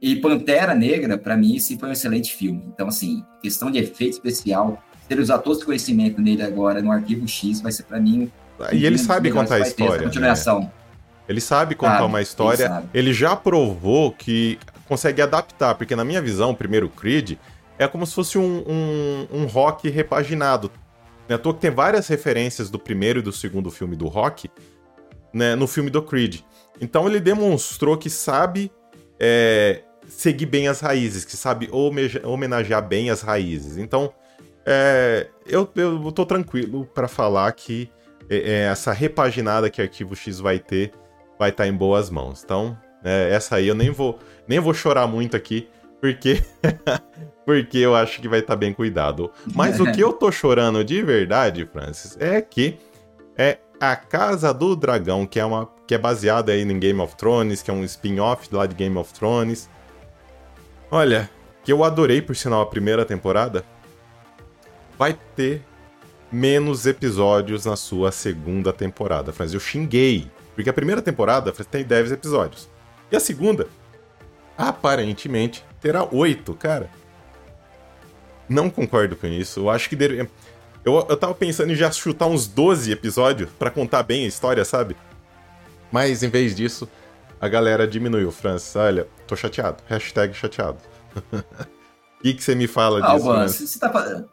E 0.00 0.16
Pantera 0.16 0.74
Negra, 0.74 1.18
para 1.18 1.36
mim, 1.36 1.56
esse 1.56 1.76
foi 1.78 1.88
um 1.88 1.92
excelente 1.92 2.34
filme. 2.34 2.62
Então, 2.72 2.88
assim, 2.88 3.24
questão 3.42 3.70
de 3.70 3.78
efeito 3.78 4.12
especial, 4.12 4.82
ter 5.08 5.18
usado 5.18 5.42
todo 5.42 5.56
esse 5.56 5.64
conhecimento 5.64 6.20
nele 6.20 6.42
agora 6.42 6.80
no 6.80 6.92
Arquivo 6.92 7.26
X 7.26 7.60
vai 7.60 7.72
ser 7.72 7.82
para 7.84 7.98
mim. 7.98 8.30
E 8.72 8.84
ele 8.84 8.98
sabe 8.98 9.30
contar 9.30 9.56
a 9.56 9.60
história. 9.60 10.04
Continuação. 10.04 10.60
Né? 10.60 10.70
Ele 11.28 11.40
sabe 11.40 11.74
contar 11.74 12.04
uma 12.04 12.22
história. 12.22 12.84
Ele, 12.94 13.08
ele, 13.08 13.12
já 13.12 13.34
provou 13.34 14.12
que 14.12 14.58
consegue 14.86 15.20
adaptar, 15.20 15.74
porque 15.74 15.94
na 15.94 16.04
minha 16.04 16.22
visão, 16.22 16.50
o 16.50 16.56
primeiro 16.56 16.88
Creed 16.88 17.36
é 17.78 17.86
como 17.86 18.06
se 18.06 18.14
fosse 18.14 18.38
um, 18.38 18.64
um, 18.66 19.26
um 19.30 19.46
rock 19.46 19.88
repaginado. 19.88 20.70
Né? 21.28 21.34
À 21.34 21.38
toa 21.38 21.54
que 21.54 21.60
tem 21.60 21.70
várias 21.70 22.08
referências 22.08 22.70
do 22.70 22.78
primeiro 22.78 23.18
e 23.18 23.22
do 23.22 23.32
segundo 23.32 23.70
filme 23.70 23.96
do 23.96 24.06
rock 24.06 24.50
né, 25.32 25.54
no 25.54 25.66
filme 25.66 25.90
do 25.90 26.02
Creed. 26.02 26.40
Então 26.80 27.06
ele 27.08 27.20
demonstrou 27.20 27.96
que 27.96 28.08
sabe 28.08 28.70
é, 29.18 29.82
seguir 30.08 30.46
bem 30.46 30.68
as 30.68 30.80
raízes, 30.80 31.24
que 31.24 31.36
sabe 31.36 31.68
homenagear 32.24 32.86
bem 32.86 33.10
as 33.10 33.20
raízes. 33.20 33.76
Então, 33.76 34.12
é, 34.66 35.28
eu, 35.46 35.68
eu 35.76 36.12
tô 36.12 36.26
tranquilo 36.26 36.86
para 36.86 37.08
falar 37.08 37.50
que 37.52 37.90
é, 38.28 38.36
é, 38.36 38.52
essa 38.64 38.92
repaginada 38.92 39.70
que 39.70 39.80
Arquivo 39.80 40.14
X 40.14 40.40
vai 40.40 40.58
ter 40.58 40.92
vai 41.38 41.50
estar 41.50 41.64
tá 41.64 41.68
em 41.68 41.72
boas 41.72 42.10
mãos. 42.10 42.42
Então, 42.44 42.76
é, 43.02 43.30
essa 43.32 43.56
aí 43.56 43.68
eu 43.68 43.74
nem 43.74 43.90
vou, 43.90 44.18
nem 44.46 44.58
vou 44.58 44.74
chorar 44.74 45.06
muito 45.06 45.36
aqui, 45.36 45.68
porque 46.00 46.42
porque 47.46 47.78
eu 47.78 47.94
acho 47.94 48.20
que 48.20 48.28
vai 48.28 48.40
estar 48.40 48.54
tá 48.54 48.58
bem 48.58 48.72
cuidado. 48.72 49.30
Mas 49.54 49.80
o 49.80 49.90
que 49.90 50.00
eu 50.00 50.12
tô 50.12 50.30
chorando 50.30 50.84
de 50.84 51.02
verdade, 51.02 51.66
Francis, 51.72 52.16
é 52.20 52.40
que 52.42 52.78
é 53.36 53.58
a 53.80 53.96
Casa 53.96 54.52
do 54.52 54.76
Dragão, 54.76 55.26
que 55.26 55.40
é 55.40 55.44
uma 55.44 55.66
que 55.86 55.94
é 55.94 55.98
baseada 55.98 56.52
aí 56.52 56.60
em 56.60 56.78
Game 56.78 57.00
of 57.00 57.16
Thrones, 57.16 57.62
que 57.62 57.70
é 57.70 57.74
um 57.74 57.82
spin-off 57.84 58.54
lá 58.54 58.66
de 58.66 58.74
Game 58.74 58.96
of 58.98 59.14
Thrones. 59.14 59.70
Olha, 60.90 61.30
que 61.62 61.72
eu 61.72 61.84
adorei 61.84 62.22
por 62.22 62.34
sinal 62.34 62.62
a 62.62 62.66
primeira 62.66 63.04
temporada, 63.04 63.64
vai 64.98 65.18
ter 65.36 65.62
menos 66.32 66.86
episódios 66.86 67.66
na 67.66 67.76
sua 67.76 68.10
segunda 68.10 68.72
temporada. 68.72 69.32
Mas 69.38 69.52
eu 69.52 69.60
xinguei, 69.60 70.30
porque 70.54 70.70
a 70.70 70.72
primeira 70.72 71.02
temporada 71.02 71.52
tem 71.52 71.84
10 71.84 72.12
episódios. 72.12 72.68
E 73.12 73.16
a 73.16 73.20
segunda, 73.20 73.68
aparentemente, 74.56 75.64
terá 75.80 76.08
8, 76.10 76.54
cara. 76.54 76.90
Não 78.48 78.70
concordo 78.70 79.14
com 79.14 79.26
isso. 79.26 79.60
Eu 79.60 79.70
acho 79.70 79.90
que 79.90 79.96
deveria. 79.96 80.30
Eu, 80.84 81.06
eu 81.06 81.16
tava 81.18 81.34
pensando 81.34 81.70
em 81.70 81.76
já 81.76 81.90
chutar 81.90 82.26
uns 82.26 82.46
12 82.46 82.90
episódios 82.90 83.50
para 83.58 83.70
contar 83.70 84.02
bem 84.02 84.24
a 84.24 84.28
história, 84.28 84.64
sabe? 84.64 84.96
Mas 85.92 86.22
em 86.22 86.30
vez 86.30 86.54
disso, 86.54 86.88
a 87.40 87.48
galera 87.48 87.86
diminuiu. 87.86 88.30
Francis, 88.30 88.74
olha, 88.76 89.06
tô 89.26 89.36
chateado. 89.36 89.82
Hashtag 89.86 90.34
chateado. 90.34 90.78
O 92.18 92.22
que, 92.22 92.42
você 92.42 92.54
me 92.54 92.66
fala 92.66 93.04
ah, 93.04 93.14
disso, 93.14 93.24
Francis? 93.30 93.70
Você 93.70 93.78
tá 93.78 93.90
fazendo... 93.90 94.28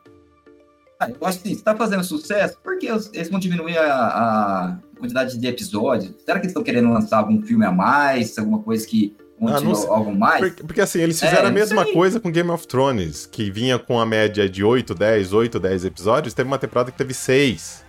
Ah, 1.00 1.10
eu 1.10 1.28
acho 1.28 1.40
que 1.40 1.56
você 1.56 1.62
tá 1.62 1.76
fazendo 1.76 2.04
sucesso, 2.04 2.58
por 2.64 2.78
que 2.80 2.88
eles 2.88 3.30
vão 3.30 3.38
diminuir 3.38 3.78
a, 3.78 4.08
a 4.08 4.78
quantidade 4.98 5.38
de 5.38 5.46
episódios? 5.46 6.14
Será 6.24 6.40
que 6.40 6.46
eles 6.46 6.52
estão 6.52 6.64
querendo 6.64 6.90
lançar 6.90 7.18
algum 7.18 7.42
filme 7.42 7.66
a 7.66 7.72
mais? 7.72 8.38
Alguma 8.38 8.60
coisa 8.60 8.88
que 8.88 9.14
ah, 9.42 9.94
algo 9.94 10.16
mais? 10.16 10.40
Porque, 10.40 10.64
porque, 10.64 10.82
assim, 10.82 11.00
eles 11.02 11.20
fizeram 11.20 11.46
é, 11.46 11.48
a 11.48 11.52
mesma 11.52 11.86
coisa 11.92 12.20
com 12.20 12.32
Game 12.32 12.50
of 12.50 12.66
Thrones, 12.66 13.26
que 13.26 13.52
vinha 13.52 13.78
com 13.78 14.00
a 14.00 14.06
média 14.06 14.50
de 14.50 14.64
8, 14.64 14.96
10, 14.96 15.34
8, 15.34 15.60
10 15.60 15.86
episódios. 15.86 16.34
Teve 16.34 16.48
uma 16.48 16.58
temporada 16.58 16.92
que 16.92 16.98
teve 16.98 17.14
6. 17.14 17.84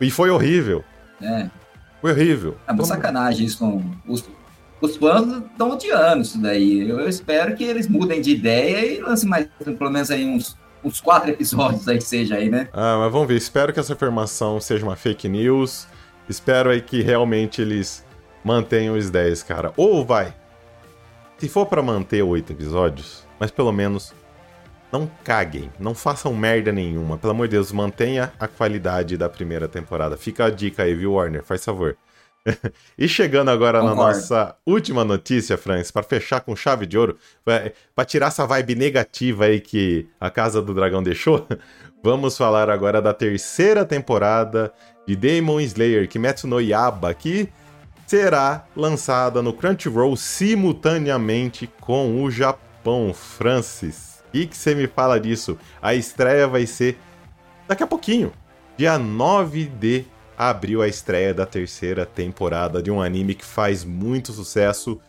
E 0.00 0.10
foi 0.10 0.30
horrível. 0.30 0.84
É. 1.20 1.50
Foi 2.00 2.12
horrível. 2.12 2.56
É 2.66 2.70
uma 2.70 2.78
Como... 2.78 2.86
sacanagem 2.86 3.46
isso 3.46 3.58
com 3.58 3.82
os, 4.06 4.24
os 4.80 4.96
fãs 4.96 5.26
estão 5.26 5.70
odiando 5.70 6.22
isso 6.22 6.40
daí. 6.40 6.88
Eu 6.88 7.08
espero 7.08 7.54
que 7.56 7.64
eles 7.64 7.88
mudem 7.88 8.20
de 8.20 8.30
ideia 8.30 8.84
e 8.84 9.00
lancem 9.00 9.28
mais, 9.28 9.48
pelo 9.78 9.90
menos 9.90 10.10
aí 10.10 10.24
uns, 10.24 10.56
uns 10.84 11.00
quatro 11.00 11.30
episódios 11.30 11.88
aí 11.88 11.98
que 11.98 12.04
seja 12.04 12.36
aí, 12.36 12.50
né? 12.50 12.68
Ah, 12.72 12.98
mas 13.00 13.12
vamos 13.12 13.28
ver. 13.28 13.36
Espero 13.36 13.72
que 13.72 13.80
essa 13.80 13.94
afirmação 13.94 14.60
seja 14.60 14.84
uma 14.84 14.96
fake 14.96 15.28
news. 15.28 15.86
Espero 16.28 16.70
aí 16.70 16.80
que 16.80 17.02
realmente 17.02 17.62
eles 17.62 18.04
mantenham 18.44 18.96
os 18.96 19.10
10, 19.10 19.42
cara. 19.42 19.72
Ou 19.76 20.04
vai. 20.04 20.34
Se 21.38 21.48
for 21.48 21.66
para 21.66 21.82
manter 21.82 22.22
oito 22.22 22.52
episódios, 22.52 23.26
mas 23.38 23.50
pelo 23.50 23.72
menos 23.72 24.14
não 24.90 25.10
caguem, 25.24 25.70
não 25.78 25.94
façam 25.94 26.34
merda 26.34 26.72
nenhuma. 26.72 27.18
Pelo 27.18 27.32
amor 27.32 27.48
de 27.48 27.52
Deus, 27.52 27.72
mantenha 27.72 28.32
a 28.38 28.48
qualidade 28.48 29.16
da 29.16 29.28
primeira 29.28 29.68
temporada. 29.68 30.16
Fica 30.16 30.46
a 30.46 30.50
dica 30.50 30.84
aí, 30.84 30.94
viu, 30.94 31.12
Warner? 31.14 31.44
Faz 31.44 31.64
favor. 31.64 31.96
E 32.98 33.08
chegando 33.08 33.50
agora 33.50 33.80
Concordo. 33.80 34.00
na 34.00 34.06
nossa 34.08 34.56
última 34.64 35.04
notícia, 35.04 35.56
Francis, 35.56 35.90
para 35.90 36.02
fechar 36.02 36.40
com 36.40 36.54
chave 36.54 36.86
de 36.86 36.96
ouro, 36.96 37.16
para 37.44 38.04
tirar 38.04 38.28
essa 38.28 38.46
vibe 38.46 38.74
negativa 38.74 39.46
aí 39.46 39.60
que 39.60 40.08
a 40.20 40.30
Casa 40.30 40.62
do 40.62 40.74
Dragão 40.74 41.02
deixou, 41.02 41.46
vamos 42.02 42.36
falar 42.36 42.70
agora 42.70 43.02
da 43.02 43.12
terceira 43.12 43.84
temporada 43.84 44.72
de 45.06 45.14
Demon 45.16 45.60
Slayer 45.60 46.08
Kimetsu 46.08 46.46
no 46.46 46.60
Yaba, 46.60 47.12
que 47.14 47.48
será 48.06 48.66
lançada 48.76 49.42
no 49.42 49.52
Crunchyroll 49.52 50.16
simultaneamente 50.16 51.68
com 51.80 52.22
o 52.22 52.30
Japão, 52.30 53.12
Francis 53.12 54.16
que, 54.36 54.46
que 54.46 54.56
você 54.56 54.74
me 54.74 54.86
fala 54.86 55.18
disso? 55.18 55.58
A 55.80 55.94
estreia 55.94 56.46
vai 56.46 56.66
ser 56.66 56.98
daqui 57.66 57.82
a 57.82 57.86
pouquinho. 57.86 58.32
Dia 58.76 58.98
9 58.98 59.64
de 59.64 60.04
abril, 60.36 60.82
a 60.82 60.88
estreia 60.88 61.32
da 61.32 61.46
terceira 61.46 62.04
temporada 62.04 62.82
de 62.82 62.90
um 62.90 63.00
anime 63.00 63.34
que 63.34 63.44
faz 63.44 63.84
muito 63.84 64.32
sucesso. 64.32 65.00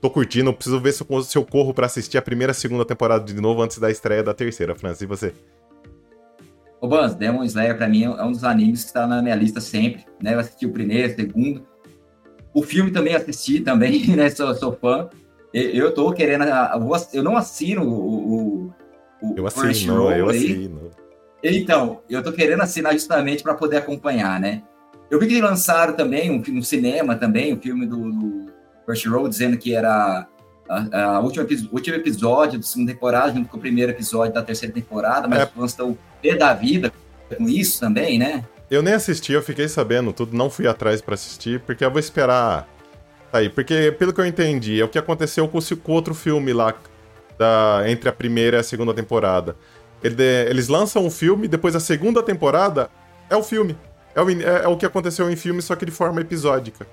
Tô 0.00 0.08
curtindo, 0.08 0.52
preciso 0.52 0.80
ver 0.80 0.92
se 0.92 1.04
eu, 1.08 1.22
se 1.22 1.36
eu 1.36 1.44
corro 1.44 1.74
para 1.74 1.86
assistir 1.86 2.18
a 2.18 2.22
primeira 2.22 2.52
e 2.52 2.54
segunda 2.54 2.84
temporada 2.84 3.24
de 3.24 3.40
novo 3.40 3.62
antes 3.62 3.78
da 3.78 3.90
estreia 3.90 4.22
da 4.22 4.32
terceira, 4.32 4.74
Francis. 4.74 5.02
E 5.02 5.06
você? 5.06 5.34
Ô, 6.80 6.86
Bans, 6.86 7.14
Demon 7.14 7.42
Slayer 7.42 7.76
pra 7.76 7.88
mim 7.88 8.04
é 8.04 8.22
um 8.22 8.30
dos 8.30 8.44
animes 8.44 8.84
que 8.84 8.92
tá 8.92 9.06
na 9.06 9.20
minha 9.20 9.34
lista 9.34 9.60
sempre, 9.60 10.04
né? 10.22 10.34
Eu 10.34 10.38
assisti 10.38 10.66
o 10.66 10.70
primeiro, 10.70 11.12
o 11.12 11.16
segundo. 11.16 11.66
O 12.54 12.62
filme 12.62 12.92
também 12.92 13.14
assisti, 13.14 13.60
também, 13.60 14.06
né? 14.14 14.30
Sou, 14.30 14.54
sou 14.54 14.72
fã. 14.72 15.08
Eu 15.52 15.92
tô 15.92 16.12
querendo. 16.12 16.44
Eu 17.12 17.22
não 17.22 17.36
assino 17.36 17.82
o. 17.82 18.66
o 19.20 19.34
eu 19.36 19.46
assino, 19.46 20.12
eu 20.12 20.28
assino. 20.28 20.87
Então, 21.42 22.00
eu 22.08 22.22
tô 22.22 22.32
querendo 22.32 22.62
assinar 22.62 22.92
justamente 22.92 23.42
para 23.42 23.54
poder 23.54 23.78
acompanhar, 23.78 24.40
né? 24.40 24.62
Eu 25.10 25.18
vi 25.18 25.26
que 25.26 25.40
lançaram 25.40 25.94
também 25.94 26.30
um, 26.30 26.42
no 26.52 26.62
cinema 26.62 27.16
também, 27.16 27.52
o 27.52 27.56
um 27.56 27.60
filme 27.60 27.86
do, 27.86 28.12
do 28.12 28.46
First 28.84 29.06
Row, 29.06 29.28
dizendo 29.28 29.56
que 29.56 29.74
era 29.74 30.26
a, 30.68 31.04
a 31.04 31.20
última, 31.20 31.46
último 31.72 31.96
episódio 31.96 32.58
da 32.58 32.66
segunda 32.66 32.92
temporada, 32.92 33.32
junto 33.32 33.48
com 33.48 33.56
o 33.56 33.60
primeiro 33.60 33.92
episódio 33.92 34.34
da 34.34 34.42
terceira 34.42 34.74
temporada, 34.74 35.26
mas 35.26 35.40
é. 35.40 35.44
os 35.44 35.50
fãs 35.50 35.70
estão 35.70 35.96
pé 36.20 36.34
da 36.34 36.52
vida 36.52 36.92
com 37.36 37.48
isso 37.48 37.80
também, 37.80 38.18
né? 38.18 38.44
Eu 38.70 38.82
nem 38.82 38.92
assisti, 38.92 39.32
eu 39.32 39.42
fiquei 39.42 39.66
sabendo 39.68 40.12
tudo, 40.12 40.36
não 40.36 40.50
fui 40.50 40.66
atrás 40.66 41.00
para 41.00 41.14
assistir, 41.14 41.60
porque 41.60 41.84
eu 41.84 41.90
vou 41.90 42.00
esperar 42.00 42.68
Aí, 43.32 43.48
porque 43.48 43.94
pelo 43.98 44.12
que 44.12 44.20
eu 44.20 44.26
entendi, 44.26 44.80
é 44.80 44.84
o 44.84 44.88
que 44.88 44.98
aconteceu 44.98 45.46
com 45.48 45.58
o 45.58 45.94
outro 45.94 46.14
filme 46.14 46.52
lá, 46.52 46.74
da, 47.38 47.84
entre 47.86 48.08
a 48.08 48.12
primeira 48.12 48.56
e 48.56 48.60
a 48.60 48.62
segunda 48.62 48.94
temporada. 48.94 49.54
Ele, 50.02 50.22
eles 50.22 50.68
lançam 50.68 51.06
o 51.06 51.10
filme, 51.10 51.48
depois 51.48 51.74
a 51.74 51.80
segunda 51.80 52.22
temporada 52.22 52.90
é 53.28 53.36
o 53.36 53.42
filme. 53.42 53.76
É 54.14 54.22
o, 54.22 54.30
é, 54.30 54.64
é 54.64 54.68
o 54.68 54.76
que 54.76 54.86
aconteceu 54.86 55.30
em 55.30 55.36
filme, 55.36 55.60
só 55.62 55.76
que 55.76 55.84
de 55.84 55.92
forma 55.92 56.20
episódica. 56.20 56.86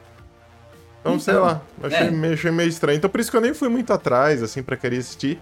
Então, 0.99 1.13
então 1.13 1.19
sei 1.19 1.35
lá, 1.35 1.61
achei, 1.83 2.07
é. 2.07 2.11
meio, 2.11 2.33
achei 2.33 2.51
meio 2.51 2.69
estranho. 2.69 2.97
Então 2.97 3.09
por 3.09 3.19
isso 3.19 3.29
que 3.29 3.37
eu 3.37 3.41
nem 3.41 3.53
fui 3.53 3.69
muito 3.69 3.93
atrás, 3.93 4.41
assim, 4.41 4.63
pra 4.63 4.75
querer 4.75 4.97
assistir. 4.97 5.39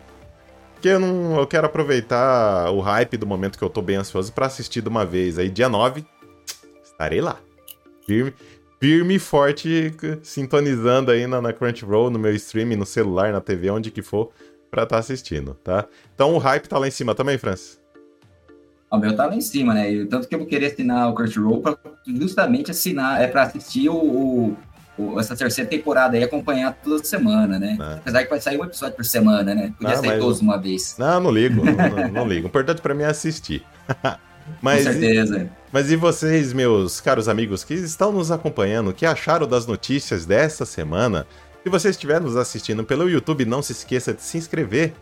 Porque 0.73 0.89
eu 0.89 0.99
não. 0.99 1.39
Eu 1.39 1.47
quero 1.47 1.65
aproveitar 1.65 2.69
o 2.71 2.81
hype 2.81 3.15
do 3.15 3.25
momento 3.25 3.57
que 3.57 3.63
eu 3.63 3.69
tô 3.69 3.81
bem 3.81 3.95
ansioso 3.95 4.33
para 4.33 4.47
assistir 4.47 4.81
de 4.81 4.89
uma 4.89 5.05
vez. 5.05 5.39
Aí, 5.39 5.49
dia 5.49 5.69
9, 5.69 6.05
estarei 6.83 7.21
lá. 7.21 7.37
Firme, 8.05 8.33
firme 8.81 9.15
e 9.15 9.19
forte, 9.19 9.95
sintonizando 10.21 11.09
aí 11.09 11.25
na, 11.25 11.41
na 11.41 11.53
Crunchyroll, 11.53 12.09
no 12.09 12.19
meu 12.19 12.35
stream, 12.35 12.75
no 12.77 12.85
celular, 12.85 13.31
na 13.31 13.39
TV, 13.39 13.69
onde 13.69 13.91
que 13.91 14.01
for, 14.01 14.31
pra 14.73 14.83
estar 14.83 14.95
tá 14.95 14.99
assistindo, 14.99 15.53
tá? 15.63 15.85
Então 16.15 16.33
o 16.33 16.39
hype 16.39 16.67
tá 16.67 16.79
lá 16.79 16.87
em 16.87 16.91
cima 16.91 17.13
também, 17.13 17.37
Francis? 17.37 17.79
O 18.89 18.97
meu 18.97 19.15
tá 19.15 19.27
lá 19.27 19.35
em 19.35 19.41
cima, 19.41 19.71
né? 19.71 20.05
Tanto 20.09 20.27
que 20.27 20.33
eu 20.33 20.39
vou 20.39 20.47
querer 20.47 20.67
assinar 20.67 21.09
o 21.09 21.13
Crunchyroll 21.13 21.61
pra 21.61 21.77
justamente 22.07 22.71
assinar, 22.71 23.21
é 23.21 23.27
pra 23.27 23.43
assistir 23.43 23.87
o, 23.89 24.57
o, 24.97 25.19
essa 25.19 25.35
terceira 25.35 25.69
temporada 25.69 26.17
aí, 26.17 26.23
acompanhar 26.23 26.75
toda 26.83 27.03
semana, 27.03 27.59
né? 27.59 27.77
É. 27.79 27.93
Apesar 27.97 28.23
que 28.23 28.29
vai 28.31 28.41
sair 28.41 28.59
um 28.59 28.63
episódio 28.63 28.95
por 28.95 29.05
semana, 29.05 29.53
né? 29.53 29.73
Podia 29.79 29.97
sair 29.97 30.19
todos 30.19 30.41
uma 30.41 30.57
vez. 30.57 30.95
Não, 30.97 31.19
não 31.19 31.31
ligo, 31.31 31.63
não, 31.63 31.73
não, 31.73 32.07
não 32.09 32.27
ligo. 32.27 32.47
O 32.47 32.49
importante 32.49 32.81
pra 32.81 32.95
mim 32.95 33.03
é 33.03 33.07
assistir. 33.07 33.63
Mas, 34.59 34.85
Com 34.85 34.91
certeza. 34.91 35.49
Mas 35.71 35.91
e 35.91 35.95
vocês, 35.95 36.51
meus 36.51 36.99
caros 36.99 37.29
amigos 37.29 37.63
que 37.63 37.75
estão 37.75 38.11
nos 38.11 38.31
acompanhando, 38.31 38.89
o 38.89 38.93
que 38.93 39.05
acharam 39.05 39.47
das 39.47 39.65
notícias 39.67 40.25
dessa 40.25 40.65
semana? 40.65 41.25
Se 41.63 41.69
você 41.69 41.89
estiver 41.89 42.19
nos 42.19 42.35
assistindo 42.35 42.83
pelo 42.83 43.09
YouTube, 43.09 43.45
não 43.45 43.61
se 43.61 43.71
esqueça 43.71 44.13
de 44.13 44.21
se 44.21 44.37
inscrever. 44.37 44.93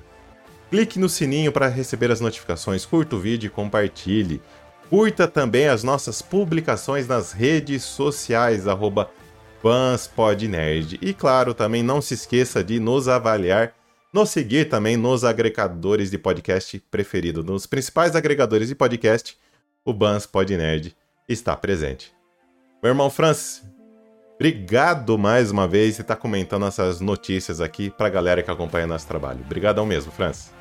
Clique 0.70 1.00
no 1.00 1.10
sininho 1.10 1.52
para 1.52 1.68
receber 1.68 2.12
as 2.12 2.22
notificações, 2.22 2.86
curta 2.86 3.16
o 3.16 3.20
vídeo 3.20 3.48
e 3.48 3.50
compartilhe. 3.50 4.40
Curta 4.88 5.28
também 5.28 5.68
as 5.68 5.84
nossas 5.84 6.22
publicações 6.22 7.08
nas 7.08 7.32
redes 7.32 7.82
sociais, 7.82 8.68
arroba 8.68 9.10
FansPodNerd. 9.64 11.00
E 11.02 11.16
claro, 11.16 11.56
também 11.56 11.82
não 11.82 12.00
se 12.00 12.14
esqueça 12.14 12.64
de 12.64 12.80
nos 12.80 13.08
avaliar, 13.08 13.74
nos 14.14 14.30
seguir 14.30 14.70
também 14.70 14.96
nos 14.96 15.24
agregadores 15.24 16.12
de 16.12 16.18
podcast 16.20 16.78
preferido. 16.92 17.44
Nos 17.44 17.66
principais 17.66 18.16
agregadores 18.16 18.68
de 18.68 18.76
podcast, 18.76 19.36
o 19.84 19.92
Bans 19.92 20.28
Podnerd 20.28 20.96
está 21.28 21.56
presente. 21.56 22.14
Meu 22.84 22.92
irmão 22.92 23.10
Francis, 23.10 23.64
obrigado 24.42 25.20
mais 25.20 25.52
uma 25.52 25.68
vez 25.68 26.00
e 26.00 26.02
estar 26.02 26.16
tá 26.16 26.20
comentando 26.20 26.66
essas 26.66 27.00
notícias 27.00 27.62
aqui 27.62 27.92
para 27.92 28.08
a 28.08 28.10
galera 28.10 28.42
que 28.42 28.50
acompanha 28.50 28.88
nosso 28.88 29.08
trabalho. 29.08 29.40
Obrigadão 29.46 29.86
mesmo, 29.86 30.12
Francis. 30.12 30.52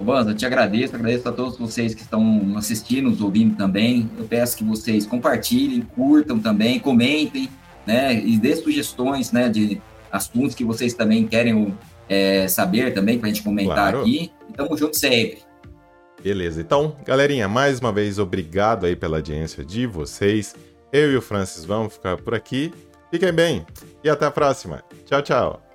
Bans, 0.00 0.26
eu 0.26 0.34
te 0.34 0.44
agradeço, 0.44 0.96
agradeço 0.96 1.28
a 1.28 1.32
todos 1.32 1.56
vocês 1.56 1.94
que 1.94 2.02
estão 2.02 2.54
assistindo, 2.56 3.10
nos 3.10 3.20
ouvindo 3.20 3.56
também. 3.56 4.10
Eu 4.18 4.24
peço 4.24 4.56
que 4.56 4.64
vocês 4.64 5.06
compartilhem, 5.06 5.80
curtam 5.82 6.40
também, 6.40 6.80
comentem, 6.80 7.48
né, 7.86 8.14
e 8.14 8.36
dê 8.36 8.56
sugestões, 8.56 9.30
né, 9.30 9.48
de 9.48 9.80
assuntos 10.10 10.54
que 10.54 10.64
vocês 10.64 10.94
também 10.94 11.26
querem 11.28 11.72
é, 12.08 12.48
saber 12.48 12.92
também 12.92 13.18
para 13.18 13.28
a 13.28 13.32
gente 13.32 13.44
comentar 13.44 13.92
claro. 13.92 14.00
aqui. 14.00 14.32
E 14.50 14.52
tamo 14.52 14.76
junto 14.76 14.96
sempre. 14.96 15.38
Beleza, 16.22 16.60
então, 16.60 16.96
galerinha, 17.04 17.48
mais 17.48 17.78
uma 17.78 17.92
vez, 17.92 18.18
obrigado 18.18 18.84
aí 18.84 18.96
pela 18.96 19.18
audiência 19.18 19.64
de 19.64 19.86
vocês. 19.86 20.56
Eu 20.92 21.12
e 21.12 21.16
o 21.16 21.22
Francis 21.22 21.64
vamos 21.64 21.94
ficar 21.94 22.16
por 22.16 22.34
aqui. 22.34 22.72
Fiquem 23.10 23.32
bem 23.32 23.66
e 24.02 24.10
até 24.10 24.26
a 24.26 24.30
próxima. 24.30 24.82
Tchau, 25.04 25.22
tchau. 25.22 25.65